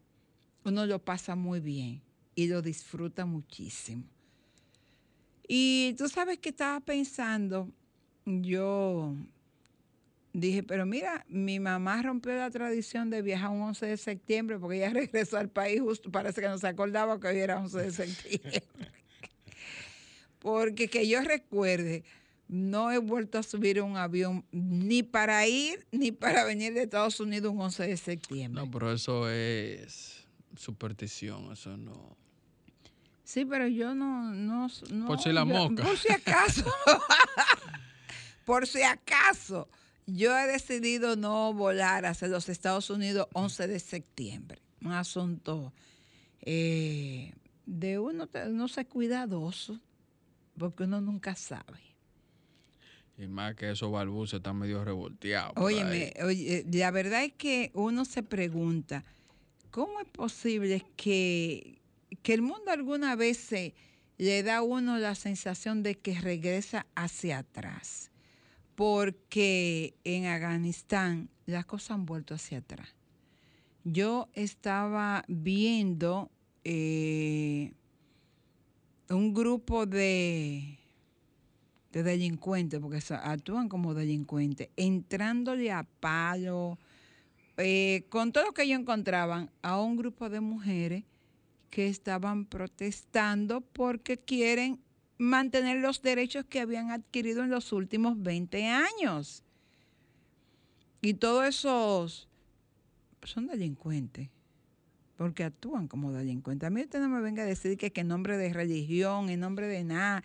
uno 0.65 0.85
lo 0.85 0.99
pasa 0.99 1.33
muy 1.33 1.61
bien 1.61 2.01
y 2.35 2.47
lo 2.47 2.61
disfruta 2.61 3.25
muchísimo. 3.25 4.03
Y 5.47 5.95
tú 5.97 6.09
sabes 6.09 6.39
que 6.39 6.49
estaba 6.49 6.81
pensando, 6.81 7.71
yo 8.25 9.15
dije, 10.33 10.61
pero 10.61 10.85
mira, 10.85 11.25
mi 11.29 11.61
mamá 11.61 12.01
rompió 12.01 12.35
la 12.35 12.51
tradición 12.51 13.09
de 13.09 13.21
viajar 13.21 13.51
un 13.51 13.61
11 13.61 13.85
de 13.85 13.95
septiembre 13.95 14.59
porque 14.59 14.75
ella 14.75 14.89
regresó 14.93 15.37
al 15.37 15.49
país 15.49 15.79
justo, 15.79 16.11
parece 16.11 16.41
que 16.41 16.49
no 16.49 16.57
se 16.57 16.67
acordaba 16.67 17.17
que 17.17 17.27
hoy 17.27 17.37
era 17.37 17.59
11 17.59 17.77
de 17.81 17.91
septiembre. 17.91 18.63
Porque 20.39 20.87
que 20.87 21.07
yo 21.07 21.21
recuerde, 21.21 22.03
no 22.47 22.91
he 22.91 22.97
vuelto 22.97 23.37
a 23.37 23.43
subir 23.43 23.81
un 23.81 23.97
avión 23.97 24.45
ni 24.51 25.03
para 25.03 25.45
ir 25.47 25.85
ni 25.91 26.11
para 26.11 26.43
venir 26.45 26.73
de 26.73 26.83
Estados 26.83 27.19
Unidos 27.19 27.51
un 27.53 27.61
11 27.61 27.87
de 27.87 27.97
septiembre. 27.97 28.63
No, 28.63 28.71
pero 28.71 28.91
eso 28.91 29.29
es 29.29 30.25
superstición, 30.55 31.51
eso 31.51 31.75
no. 31.77 32.15
Sí, 33.23 33.43
pero 33.43 33.67
yo 33.67 33.93
no... 33.93 34.31
no, 34.33 34.67
no 34.91 35.05
Por 35.07 35.19
si 35.19 35.33
la 35.33 35.41
yo- 35.41 35.45
mosca. 35.47 35.83
Por 35.83 35.97
si 35.97 36.11
acaso. 36.13 36.63
por 38.45 38.67
si 38.67 38.81
acaso. 38.83 39.67
Yo 40.05 40.37
he 40.37 40.47
decidido 40.47 41.17
no 41.17 41.53
volar 41.53 42.05
hacia 42.05 42.29
los 42.29 42.47
Estados 42.47 42.89
Unidos 42.89 43.27
11 43.33 43.67
de 43.67 43.79
septiembre. 43.79 44.61
Un 44.81 44.93
asunto 44.93 45.73
eh, 46.41 47.33
de 47.65 47.99
uno, 47.99 48.29
uno 48.47 48.67
ser 48.69 48.87
cuidadoso, 48.87 49.77
porque 50.57 50.83
uno 50.83 51.01
nunca 51.01 51.35
sabe. 51.35 51.79
Y 53.17 53.27
más 53.27 53.55
que 53.55 53.71
esos 53.71 53.91
balbuces 53.91 54.37
están 54.37 54.57
medio 54.57 54.83
revolteados. 54.85 55.53
Óyeme, 55.57 56.13
oye, 56.23 56.65
la 56.71 56.91
verdad 56.91 57.23
es 57.23 57.33
que 57.33 57.71
uno 57.73 58.05
se 58.05 58.21
pregunta, 58.23 59.03
¿cómo 59.71 59.99
es 60.01 60.07
posible 60.07 60.85
que, 60.95 61.79
que 62.21 62.33
el 62.33 62.41
mundo 62.43 62.69
alguna 62.71 63.15
vez 63.15 63.37
se- 63.37 63.73
le 64.19 64.43
da 64.43 64.57
a 64.57 64.61
uno 64.61 64.97
la 64.99 65.15
sensación 65.15 65.81
de 65.83 65.95
que 65.95 66.19
regresa 66.19 66.85
hacia 66.95 67.39
atrás? 67.39 68.11
porque 68.75 69.95
en 70.03 70.27
Afganistán 70.27 71.29
las 71.47 71.65
cosas 71.65 71.89
han 71.91 72.05
vuelto 72.05 72.35
hacia 72.35 72.59
atrás. 72.59 72.93
Yo 73.83 74.29
estaba 74.33 75.25
viendo 75.27 76.29
eh, 76.63 77.71
un 79.09 79.33
grupo 79.33 79.87
de, 79.87 80.76
de 81.91 82.03
delincuentes, 82.03 82.79
porque 82.79 83.01
actúan 83.13 83.69
como 83.69 83.93
delincuentes, 83.93 84.69
entrándole 84.75 85.71
a 85.71 85.83
palo, 85.83 86.77
eh, 87.57 88.05
con 88.09 88.31
todo 88.31 88.45
lo 88.45 88.53
que 88.53 88.63
ellos 88.63 88.79
encontraban, 88.79 89.49
a 89.61 89.79
un 89.79 89.97
grupo 89.97 90.29
de 90.29 90.41
mujeres 90.41 91.03
que 91.69 91.87
estaban 91.87 92.45
protestando 92.45 93.61
porque 93.61 94.17
quieren 94.17 94.79
mantener 95.17 95.77
los 95.77 96.01
derechos 96.01 96.45
que 96.45 96.59
habían 96.59 96.91
adquirido 96.91 97.43
en 97.43 97.49
los 97.49 97.71
últimos 97.73 98.21
20 98.21 98.65
años. 98.65 99.43
Y 101.01 101.15
todos 101.15 101.45
esos 101.45 102.27
son 103.23 103.47
delincuentes, 103.47 104.29
porque 105.17 105.43
actúan 105.43 105.87
como 105.87 106.11
delincuentes. 106.11 106.67
A 106.67 106.69
mí 106.69 106.81
usted 106.81 106.99
no 106.99 107.09
me 107.09 107.21
venga 107.21 107.43
a 107.43 107.45
decir 107.45 107.77
que, 107.77 107.91
que 107.91 108.01
en 108.01 108.07
nombre 108.07 108.37
de 108.37 108.53
religión, 108.53 109.29
en 109.29 109.39
nombre 109.39 109.67
de 109.67 109.83
nada, 109.83 110.23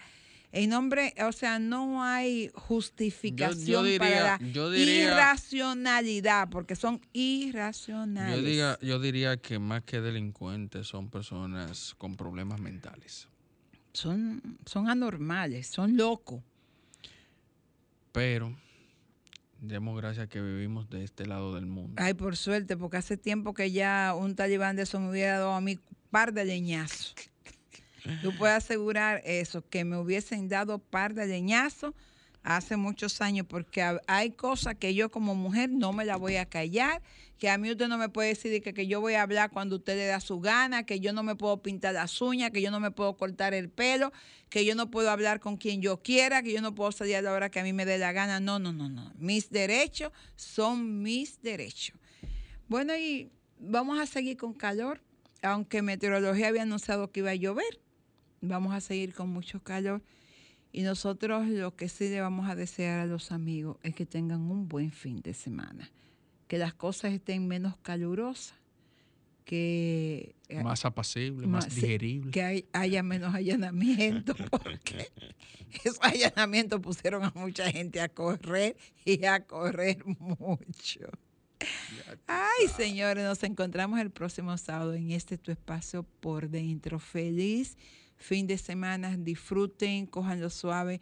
en 0.52 0.68
nombre, 0.70 1.14
o 1.26 1.32
sea, 1.32 1.58
no 1.58 2.04
hay 2.04 2.50
justificación 2.54 3.84
diría- 3.84 3.98
para 3.98 4.38
la 4.38 4.38
diría- 4.70 5.04
irracionalidad, 5.04 6.48
porque 6.50 6.76
son 6.76 7.00
irracionales. 7.14 8.36
Yo, 8.36 8.42
diga, 8.42 8.78
yo 8.82 8.98
diría 9.00 9.36
que 9.38 9.58
más 9.58 9.82
que 9.84 10.00
delincuentes 10.00 10.86
son 10.86 11.08
personas 11.08 11.94
con 11.96 12.16
problemas 12.16 12.60
mentales. 12.60 13.28
Son, 13.94 14.58
son 14.66 14.88
anormales, 14.90 15.68
son 15.68 15.96
locos. 15.96 16.42
Pero 18.12 18.54
demos 19.60 19.96
gracias 19.96 20.28
que 20.28 20.40
vivimos 20.42 20.88
de 20.90 21.04
este 21.04 21.24
lado 21.26 21.54
del 21.54 21.64
mundo. 21.66 21.94
Ay, 21.96 22.12
por 22.14 22.36
suerte, 22.36 22.76
porque 22.76 22.98
hace 22.98 23.16
tiempo 23.16 23.54
que 23.54 23.70
ya 23.72 24.14
un 24.14 24.34
talibán 24.36 24.76
de 24.76 24.82
eso 24.82 25.00
me 25.00 25.08
hubiera 25.10 25.38
dado 25.38 25.52
a 25.52 25.60
mí 25.62 25.76
un 25.76 25.96
par 26.10 26.32
de 26.34 26.44
leñazos. 26.44 27.14
Tú 28.20 28.36
puedes 28.36 28.56
asegurar 28.56 29.22
eso, 29.24 29.62
que 29.68 29.84
me 29.84 29.96
hubiesen 29.96 30.48
dado 30.48 30.78
par 30.78 31.14
de 31.14 31.26
leñazos 31.26 31.94
hace 32.42 32.76
muchos 32.76 33.20
años, 33.20 33.46
porque 33.48 33.82
ha- 33.82 34.00
hay 34.08 34.30
cosas 34.32 34.74
que 34.74 34.94
yo 34.94 35.10
como 35.10 35.36
mujer 35.36 35.70
no 35.70 35.92
me 35.92 36.04
la 36.04 36.16
voy 36.16 36.34
a 36.36 36.44
callar, 36.46 37.00
que 37.38 37.48
a 37.48 37.58
mí 37.58 37.70
usted 37.70 37.86
no 37.86 37.98
me 37.98 38.08
puede 38.08 38.30
decir 38.30 38.60
que, 38.62 38.74
que 38.74 38.88
yo 38.88 39.00
voy 39.00 39.14
a 39.14 39.22
hablar 39.22 39.50
cuando 39.50 39.76
usted 39.76 39.96
le 39.96 40.06
da 40.06 40.18
su 40.20 40.40
gana, 40.40 40.84
que 40.84 40.98
yo 40.98 41.12
no 41.12 41.22
me 41.22 41.36
puedo 41.36 41.62
pintar 41.62 41.94
las 41.94 42.20
uñas, 42.20 42.50
que 42.50 42.60
yo 42.60 42.72
no 42.72 42.80
me 42.80 42.90
puedo 42.90 43.16
cortar 43.16 43.54
el 43.54 43.68
pelo, 43.68 44.12
que 44.48 44.64
yo 44.64 44.74
no 44.74 44.90
puedo 44.90 45.08
hablar 45.10 45.38
con 45.38 45.56
quien 45.56 45.80
yo 45.80 46.02
quiera, 46.02 46.42
que 46.42 46.52
yo 46.52 46.60
no 46.60 46.74
puedo 46.74 46.90
salir 46.90 47.14
a 47.16 47.22
la 47.22 47.32
hora 47.32 47.50
que 47.50 47.60
a 47.60 47.62
mí 47.64 47.72
me 47.72 47.84
dé 47.84 47.98
la 47.98 48.10
gana. 48.12 48.40
No, 48.40 48.58
no, 48.58 48.72
no, 48.72 48.88
no. 48.88 49.12
Mis 49.16 49.50
derechos 49.50 50.10
son 50.34 51.02
mis 51.02 51.40
derechos. 51.42 51.96
Bueno, 52.68 52.96
y 52.96 53.30
vamos 53.58 54.00
a 54.00 54.06
seguir 54.06 54.36
con 54.36 54.52
calor, 54.54 55.00
aunque 55.42 55.82
meteorología 55.82 56.48
había 56.48 56.62
anunciado 56.62 57.10
que 57.12 57.20
iba 57.20 57.30
a 57.30 57.34
llover. 57.36 57.80
Vamos 58.42 58.74
a 58.74 58.80
seguir 58.80 59.14
con 59.14 59.30
mucho 59.30 59.62
calor. 59.62 60.02
Y 60.72 60.82
nosotros 60.82 61.46
lo 61.48 61.74
que 61.76 61.88
sí 61.88 62.08
le 62.08 62.20
vamos 62.20 62.48
a 62.50 62.54
desear 62.54 63.00
a 63.00 63.06
los 63.06 63.30
amigos 63.32 63.76
es 63.82 63.94
que 63.94 64.04
tengan 64.06 64.40
un 64.42 64.68
buen 64.68 64.90
fin 64.92 65.20
de 65.22 65.32
semana. 65.34 65.90
Que 66.48 66.58
las 66.58 66.74
cosas 66.74 67.12
estén 67.12 67.46
menos 67.48 67.76
calurosas. 67.78 68.54
Que 69.44 70.34
eh, 70.48 70.62
Más 70.62 70.84
apacible, 70.84 71.46
más 71.46 71.64
sí, 71.64 71.80
digerible. 71.80 72.30
que 72.30 72.42
hay- 72.42 72.64
haya 72.72 73.02
menos 73.02 73.34
allanamiento, 73.34 74.34
porque 74.50 75.08
esos 75.84 75.98
allanamientos 76.00 76.80
pusieron 76.80 77.24
a 77.24 77.32
mucha 77.34 77.70
gente 77.70 78.00
a 78.00 78.08
correr 78.08 78.76
y 79.04 79.24
a 79.24 79.44
correr 79.44 79.98
mucho. 80.06 81.00
Ay, 82.26 82.68
señores, 82.76 83.24
nos 83.24 83.42
encontramos 83.42 83.98
el 84.00 84.10
próximo 84.10 84.56
sábado 84.58 84.94
en 84.94 85.10
este 85.10 85.38
tu 85.38 85.50
espacio 85.50 86.04
por 86.20 86.48
dentro. 86.48 86.98
Feliz 86.98 87.76
fin 88.22 88.46
de 88.46 88.58
semana, 88.58 89.16
disfruten, 89.16 90.06
cójanlo 90.06 90.48
suave 90.50 91.00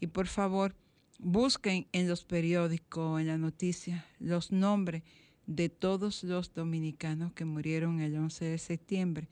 y 0.00 0.06
por 0.06 0.26
favor 0.26 0.74
busquen 1.18 1.86
en 1.92 2.08
los 2.08 2.24
periódicos, 2.24 3.20
en 3.20 3.26
las 3.28 3.38
noticias, 3.38 4.04
los 4.18 4.52
nombres 4.52 5.02
de 5.46 5.68
todos 5.68 6.24
los 6.24 6.54
dominicanos 6.54 7.32
que 7.32 7.44
murieron 7.44 8.00
el 8.00 8.16
11 8.16 8.44
de 8.44 8.58
septiembre 8.58 9.28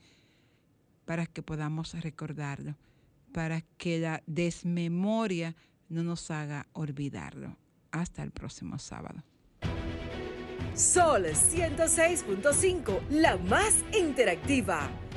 para 1.05 1.25
que 1.25 1.41
podamos 1.41 1.93
recordarlo, 2.01 2.75
para 3.33 3.61
que 3.77 3.99
la 3.99 4.23
desmemoria 4.27 5.55
no 5.89 6.03
nos 6.03 6.31
haga 6.31 6.67
olvidarlo. 6.73 7.57
Hasta 7.91 8.23
el 8.23 8.31
próximo 8.31 8.79
sábado. 8.79 9.23
Sol 10.73 11.25
106.5, 11.25 13.09
la 13.09 13.35
más 13.37 13.83
interactiva. 13.93 14.89